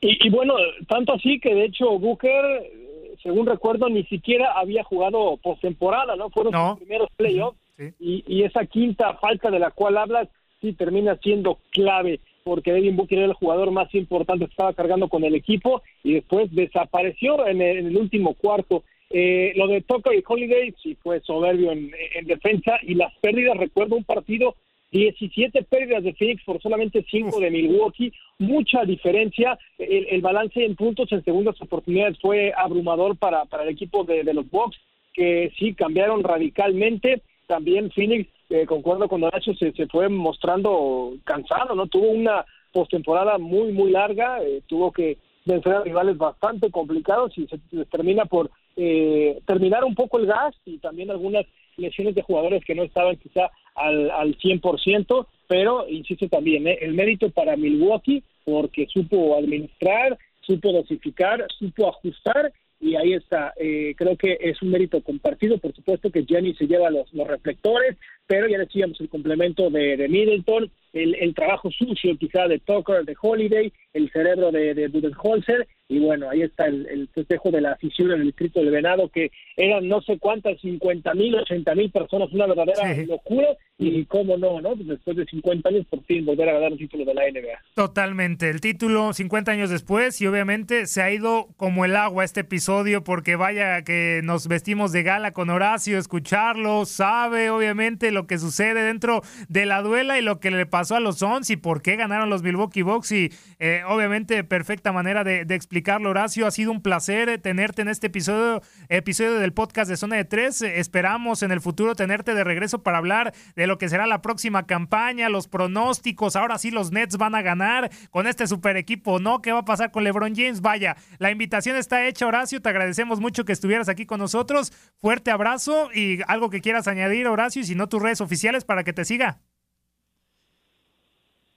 Y, 0.00 0.26
y, 0.26 0.30
bueno, 0.30 0.54
tanto 0.88 1.14
así 1.14 1.38
que 1.40 1.54
de 1.54 1.64
hecho 1.64 1.98
Booker 1.98 2.83
según 3.24 3.46
recuerdo, 3.46 3.88
ni 3.88 4.04
siquiera 4.04 4.52
había 4.52 4.84
jugado 4.84 5.38
postemporada, 5.38 6.14
¿no? 6.14 6.28
Fueron 6.28 6.52
sus 6.52 6.78
primeros 6.78 7.08
playoffs 7.16 7.58
y, 7.98 8.42
esa 8.42 8.66
quinta 8.66 9.14
falta 9.14 9.50
de 9.50 9.58
la 9.58 9.70
cual 9.70 9.96
hablas 9.96 10.28
sí 10.60 10.74
termina 10.74 11.16
siendo 11.16 11.58
clave 11.70 12.20
porque 12.44 12.72
Devin 12.72 12.96
Booker 12.96 13.18
era 13.18 13.28
el 13.28 13.32
jugador 13.32 13.70
más 13.70 13.92
importante, 13.94 14.44
estaba 14.44 14.74
cargando 14.74 15.08
con 15.08 15.24
el 15.24 15.34
equipo 15.34 15.82
y 16.02 16.12
después 16.12 16.54
desapareció 16.54 17.46
en 17.46 17.62
el, 17.62 17.96
último 17.96 18.34
cuarto. 18.34 18.84
Eh, 19.08 19.54
lo 19.56 19.66
de 19.68 19.80
Tucker 19.80 20.14
y 20.14 20.22
Holiday 20.26 20.74
sí 20.82 20.94
fue 21.02 21.20
soberbio 21.20 21.72
en, 21.72 21.90
defensa 22.26 22.78
y 22.82 22.94
las 22.94 23.14
pérdidas, 23.20 23.56
recuerdo 23.56 23.96
un 23.96 24.04
partido 24.04 24.56
17 24.94 25.64
pérdidas 25.64 26.04
de 26.04 26.14
Phoenix 26.14 26.44
por 26.44 26.62
solamente 26.62 27.04
5 27.10 27.40
de 27.40 27.50
Milwaukee, 27.50 28.12
mucha 28.38 28.84
diferencia. 28.84 29.58
El, 29.76 30.22
balance 30.22 30.64
en 30.64 30.76
puntos 30.76 31.10
en 31.10 31.24
segundas 31.24 31.60
oportunidades 31.60 32.16
fue 32.20 32.52
abrumador 32.56 33.16
para, 33.16 33.44
para 33.46 33.64
el 33.64 33.70
equipo 33.70 34.04
de, 34.04 34.22
los 34.32 34.48
Bucks, 34.48 34.78
que 35.12 35.52
sí 35.58 35.74
cambiaron 35.74 36.22
radicalmente. 36.22 37.22
También 37.48 37.90
Phoenix, 37.90 38.30
eh, 38.50 38.66
concuerdo 38.66 39.08
con 39.08 39.24
Horacio, 39.24 39.52
se, 39.56 39.72
se 39.72 39.88
fue 39.88 40.08
mostrando 40.08 41.14
cansado, 41.24 41.74
¿no? 41.74 41.88
Tuvo 41.88 42.10
una 42.10 42.46
postemporada 42.72 43.38
muy, 43.38 43.72
muy 43.72 43.90
larga, 43.90 44.44
eh, 44.44 44.62
tuvo 44.68 44.92
que 44.92 45.18
vencer 45.44 45.72
a 45.72 45.82
rivales 45.82 46.16
bastante 46.16 46.70
complicados 46.70 47.36
y 47.36 47.48
se, 47.48 47.58
termina 47.86 48.26
por 48.26 48.48
eh, 48.76 49.40
terminar 49.44 49.82
un 49.82 49.96
poco 49.96 50.18
el 50.18 50.26
gas 50.26 50.54
y 50.64 50.78
también 50.78 51.10
algunas 51.10 51.46
lesiones 51.76 52.14
de 52.14 52.22
jugadores 52.22 52.64
que 52.64 52.74
no 52.74 52.82
estaban 52.82 53.16
quizá 53.16 53.50
al, 53.74 54.10
al 54.10 54.36
100%, 54.38 55.26
pero 55.48 55.88
insisto 55.88 56.28
también, 56.28 56.66
¿eh? 56.66 56.78
el 56.80 56.94
mérito 56.94 57.30
para 57.30 57.56
Milwaukee 57.56 58.22
porque 58.44 58.86
supo 58.86 59.36
administrar, 59.36 60.18
supo 60.40 60.72
dosificar, 60.72 61.46
supo 61.58 61.88
ajustar 61.88 62.52
y 62.80 62.96
ahí 62.96 63.14
está. 63.14 63.54
Eh, 63.56 63.94
creo 63.96 64.16
que 64.16 64.36
es 64.40 64.60
un 64.60 64.70
mérito 64.70 65.00
compartido. 65.02 65.56
Por 65.58 65.74
supuesto 65.74 66.10
que 66.10 66.24
Jenny 66.24 66.54
se 66.54 66.66
lleva 66.66 66.90
los, 66.90 67.12
los 67.14 67.26
reflectores, 67.26 67.96
pero 68.26 68.48
ya 68.48 68.58
decíamos 68.58 69.00
el 69.00 69.08
complemento 69.08 69.70
de, 69.70 69.96
de 69.96 70.08
Middleton, 70.08 70.70
el, 70.92 71.14
el, 71.16 71.34
trabajo 71.34 71.70
sucio 71.70 72.16
quizá 72.16 72.46
de 72.46 72.60
Tucker, 72.60 73.04
de 73.04 73.16
Holiday, 73.20 73.72
el 73.92 74.10
cerebro 74.12 74.52
de, 74.52 74.74
de 74.74 74.88
Budenholzer, 74.88 75.66
y 75.88 75.98
bueno, 75.98 76.30
ahí 76.30 76.42
está 76.42 76.66
el, 76.66 76.86
el, 76.86 77.08
festejo 77.08 77.50
de 77.50 77.60
la 77.60 77.76
fisión 77.76 78.12
en 78.12 78.20
el 78.20 78.26
distrito 78.26 78.60
del 78.60 78.70
Venado, 78.70 79.08
que 79.08 79.30
eran 79.56 79.86
no 79.86 80.00
sé 80.02 80.18
cuántas, 80.18 80.58
50 80.60 81.12
mil, 81.14 81.34
80 81.34 81.74
mil 81.74 81.90
personas, 81.90 82.32
una 82.32 82.46
verdadera 82.46 82.94
locura, 83.06 83.48
y 83.76 84.04
cómo 84.06 84.38
no, 84.38 84.60
¿no? 84.60 84.76
Después 84.76 85.16
de 85.16 85.26
50 85.26 85.68
años, 85.68 85.86
por 85.90 86.02
fin 86.04 86.24
volver 86.24 86.48
a 86.48 86.54
ganar 86.54 86.72
un 86.72 86.78
título 86.78 87.04
de 87.04 87.14
la 87.14 87.22
NBA. 87.24 87.58
Totalmente, 87.74 88.48
el 88.48 88.60
título 88.60 89.12
50 89.12 89.50
años 89.50 89.68
después, 89.68 90.20
y 90.20 90.26
obviamente 90.26 90.86
se 90.86 91.02
ha 91.02 91.12
ido 91.12 91.48
como 91.56 91.84
el 91.84 91.96
agua 91.96 92.24
este 92.24 92.40
episodio, 92.40 93.02
porque 93.04 93.36
vaya 93.36 93.82
que 93.82 94.20
nos 94.22 94.48
vestimos 94.48 94.92
de 94.92 95.02
gala 95.02 95.32
con 95.32 95.50
Horacio, 95.50 95.98
escucharlo, 95.98 96.86
sabe 96.86 97.50
obviamente 97.50 98.12
lo 98.14 98.26
que 98.26 98.38
sucede 98.38 98.82
dentro 98.82 99.22
de 99.48 99.66
la 99.66 99.82
duela 99.82 100.18
y 100.18 100.22
lo 100.22 100.40
que 100.40 100.50
le 100.50 100.66
pasó 100.66 100.96
a 100.96 101.00
los 101.00 101.18
Suns 101.18 101.50
y 101.50 101.56
por 101.56 101.82
qué 101.82 101.96
ganaron 101.96 102.30
los 102.30 102.42
Milwaukee 102.42 102.82
Bucks, 102.82 103.12
y 103.12 103.32
eh, 103.58 103.82
obviamente 103.86 104.44
perfecta 104.44 104.92
manera 104.92 105.24
de, 105.24 105.44
explicarlo, 105.50 106.10
Horacio. 106.10 106.46
Ha 106.46 106.50
sido 106.50 106.72
un 106.72 106.80
placer 106.80 107.28
eh, 107.28 107.38
tenerte 107.38 107.82
en 107.82 107.88
este 107.88 108.06
episodio, 108.06 108.62
episodio 108.88 109.34
del 109.34 109.52
podcast 109.52 109.90
de 109.90 109.96
Zona 109.96 110.16
de 110.16 110.24
Tres. 110.24 110.62
Esperamos 110.62 111.42
en 111.42 111.50
el 111.50 111.60
futuro 111.60 111.94
tenerte 111.94 112.34
de 112.34 112.44
regreso 112.44 112.82
para 112.82 112.98
hablar 112.98 113.34
de 113.56 113.66
lo 113.66 113.78
que 113.78 113.88
será 113.88 114.06
la 114.06 114.22
próxima 114.22 114.66
campaña, 114.66 115.28
los 115.28 115.48
pronósticos. 115.48 116.36
Ahora 116.36 116.58
sí, 116.58 116.70
los 116.70 116.92
Nets 116.92 117.16
van 117.16 117.34
a 117.34 117.42
ganar 117.42 117.90
con 118.10 118.26
este 118.26 118.46
super 118.46 118.76
equipo, 118.76 119.18
¿no? 119.18 119.42
¿Qué 119.42 119.52
va 119.52 119.60
a 119.60 119.64
pasar 119.64 119.90
con 119.90 120.04
LeBron 120.04 120.34
James? 120.34 120.60
Vaya, 120.60 120.96
la 121.18 121.30
invitación 121.30 121.76
está 121.76 122.06
hecha, 122.06 122.26
Horacio. 122.26 122.60
Te 122.60 122.68
agradecemos 122.68 123.20
mucho 123.20 123.44
que 123.44 123.52
estuvieras 123.52 123.88
aquí 123.88 124.06
con 124.06 124.20
nosotros. 124.20 124.72
Fuerte 125.00 125.30
abrazo 125.30 125.90
y 125.92 126.20
algo 126.26 126.50
que 126.50 126.60
quieras 126.60 126.88
añadir, 126.88 127.26
Horacio, 127.26 127.62
y 127.62 127.64
si 127.64 127.74
no, 127.74 127.88
tus 127.88 128.02
redes 128.04 128.20
oficiales 128.20 128.64
para 128.64 128.84
que 128.84 128.92
te 128.92 129.04
siga. 129.04 129.40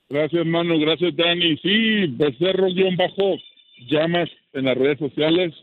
Gracias, 0.08 0.40
hermano. 0.40 0.78
Gracias, 0.78 1.14
Dani. 1.14 1.56
Sí, 1.58 2.06
Becerro-Bajo 2.16 3.38
llamas 3.86 4.28
en 4.52 4.64
las 4.64 4.76
redes 4.76 4.98
sociales, 4.98 5.54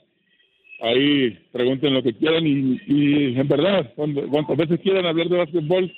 ahí 0.81 1.31
pregunten 1.51 1.93
lo 1.93 2.03
que 2.03 2.13
quieran 2.13 2.45
y, 2.45 2.79
y 2.87 3.39
en 3.39 3.47
verdad, 3.47 3.93
cuantas 3.95 4.57
veces 4.57 4.79
quieran 4.81 5.05
hablar 5.05 5.27
de 5.27 5.37
básquetbol, 5.37 5.93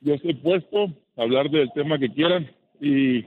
yo 0.00 0.14
estoy 0.14 0.34
puesto 0.34 0.84
a 1.16 1.22
hablar 1.22 1.50
del 1.50 1.70
tema 1.72 1.98
que 1.98 2.08
quieran 2.08 2.50
y, 2.80 3.18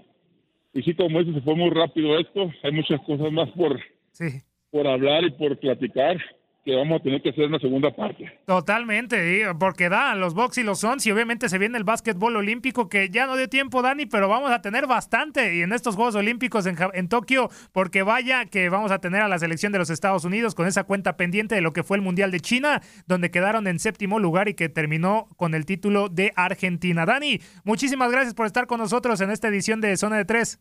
y 0.73 0.83
sí, 0.83 0.93
como 0.95 1.19
dices, 1.19 1.35
se 1.35 1.41
fue 1.41 1.55
muy 1.55 1.69
rápido 1.69 2.17
esto, 2.17 2.51
hay 2.63 2.71
muchas 2.71 3.01
cosas 3.01 3.31
más 3.31 3.49
por, 3.51 3.79
sí. 4.11 4.41
por 4.71 4.87
hablar 4.87 5.23
y 5.23 5.31
por 5.31 5.57
platicar 5.57 6.17
que 6.65 6.75
vamos 6.75 6.99
a 6.99 7.03
tener 7.03 7.21
que 7.21 7.29
hacer 7.29 7.45
una 7.45 7.59
segunda 7.59 7.95
parte. 7.95 8.39
Totalmente, 8.45 9.45
porque 9.59 9.87
da 9.87 10.15
los 10.15 10.33
box 10.33 10.57
y 10.57 10.63
los 10.63 10.79
Suns 10.79 11.05
y 11.05 11.11
obviamente 11.11 11.47
se 11.47 11.59
viene 11.59 11.77
el 11.77 11.83
básquetbol 11.83 12.35
olímpico 12.35 12.89
que 12.89 13.09
ya 13.09 13.27
no 13.27 13.37
dio 13.37 13.47
tiempo, 13.47 13.83
Dani, 13.83 14.07
pero 14.07 14.27
vamos 14.27 14.49
a 14.49 14.61
tener 14.61 14.87
bastante 14.87 15.55
y 15.55 15.61
en 15.61 15.73
estos 15.73 15.95
Juegos 15.95 16.15
Olímpicos 16.15 16.65
en, 16.65 17.07
Tokio, 17.07 17.49
porque 17.71 18.01
vaya 18.01 18.45
que 18.45 18.69
vamos 18.69 18.91
a 18.91 18.97
tener 18.97 19.21
a 19.21 19.27
la 19.27 19.37
selección 19.37 19.71
de 19.71 19.77
los 19.77 19.91
Estados 19.91 20.25
Unidos 20.25 20.55
con 20.55 20.65
esa 20.65 20.85
cuenta 20.85 21.17
pendiente 21.17 21.53
de 21.53 21.61
lo 21.61 21.71
que 21.71 21.83
fue 21.83 21.97
el 21.97 22.03
Mundial 22.03 22.31
de 22.31 22.39
China, 22.39 22.81
donde 23.05 23.29
quedaron 23.29 23.67
en 23.67 23.77
séptimo 23.77 24.17
lugar 24.17 24.49
y 24.49 24.55
que 24.55 24.67
terminó 24.67 25.27
con 25.37 25.53
el 25.53 25.67
título 25.67 26.09
de 26.09 26.33
Argentina. 26.35 27.05
Dani, 27.05 27.41
muchísimas 27.63 28.11
gracias 28.11 28.33
por 28.33 28.47
estar 28.47 28.65
con 28.65 28.79
nosotros 28.79 29.21
en 29.21 29.29
esta 29.29 29.49
edición 29.49 29.81
de 29.81 29.95
Zona 29.97 30.17
de 30.17 30.25
Tres. 30.25 30.59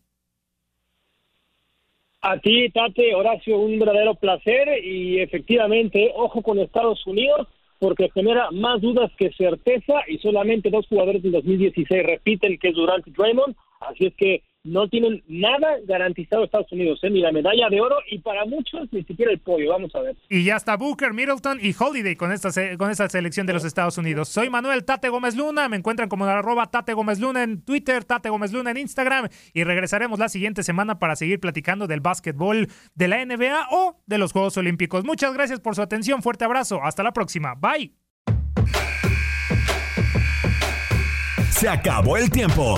A 2.27 2.39
ti, 2.39 2.71
Tate, 2.71 3.13
Horacio, 3.13 3.59
un 3.59 3.77
verdadero 3.77 4.15
placer 4.15 4.83
y 4.83 5.19
efectivamente, 5.19 6.11
ojo 6.15 6.41
con 6.41 6.57
Estados 6.57 7.05
Unidos 7.05 7.47
porque 7.77 8.09
genera 8.15 8.49
más 8.49 8.81
dudas 8.81 9.11
que 9.15 9.31
certeza 9.33 9.93
y 10.07 10.17
solamente 10.17 10.71
dos 10.71 10.87
jugadores 10.87 11.21
del 11.21 11.33
2016 11.33 12.03
repiten 12.03 12.57
que 12.57 12.69
es 12.69 12.73
Durant 12.73 13.07
y 13.07 13.11
Draymond, 13.11 13.55
así 13.79 14.07
es 14.07 14.15
que 14.15 14.41
no 14.65 14.89
tienen 14.89 15.23
nada 15.27 15.77
garantizado 15.85 16.43
Estados 16.43 16.71
Unidos, 16.71 16.99
¿eh? 17.03 17.09
ni 17.09 17.21
la 17.21 17.31
medalla 17.31 17.69
de 17.69 17.79
oro 17.79 17.95
y 18.09 18.17
para 18.19 18.45
muchos 18.45 18.91
ni 18.91 19.03
siquiera 19.03 19.31
el 19.31 19.39
pollo, 19.39 19.69
vamos 19.69 19.93
a 19.95 20.01
ver. 20.01 20.15
Y 20.27 20.43
ya 20.43 20.55
está 20.55 20.75
Booker, 20.75 21.13
Middleton 21.13 21.59
y 21.61 21.73
Holiday 21.77 22.15
con 22.15 22.31
esta, 22.31 22.49
con 22.77 22.89
esta 22.89 23.07
selección 23.07 23.45
de 23.45 23.53
los 23.53 23.63
Estados 23.63 23.97
Unidos. 23.97 24.27
Soy 24.27 24.49
Manuel 24.49 24.83
Tate 24.83 25.09
Gómez 25.09 25.35
Luna, 25.35 25.69
me 25.69 25.77
encuentran 25.77 26.09
como 26.09 26.25
arroba 26.25 26.71
Tate 26.71 26.93
Gómez 26.93 27.19
Luna 27.19 27.43
en 27.43 27.61
Twitter, 27.61 28.03
Tate 28.03 28.29
Gómez 28.29 28.51
Luna 28.51 28.71
en 28.71 28.77
Instagram 28.77 29.29
y 29.53 29.63
regresaremos 29.63 30.17
la 30.17 30.29
siguiente 30.29 30.63
semana 30.63 30.97
para 30.97 31.15
seguir 31.15 31.39
platicando 31.39 31.85
del 31.85 32.01
básquetbol 32.01 32.67
de 32.95 33.07
la 33.07 33.23
NBA 33.23 33.67
o 33.69 34.01
de 34.07 34.17
los 34.17 34.31
Juegos 34.31 34.57
Olímpicos. 34.57 35.05
Muchas 35.05 35.33
gracias 35.35 35.59
por 35.59 35.75
su 35.75 35.83
atención, 35.83 36.23
fuerte 36.23 36.43
abrazo, 36.43 36.81
hasta 36.83 37.03
la 37.03 37.13
próxima, 37.13 37.53
bye. 37.53 37.93
Se 41.51 41.69
acabó 41.69 42.17
el 42.17 42.29
tiempo. 42.29 42.77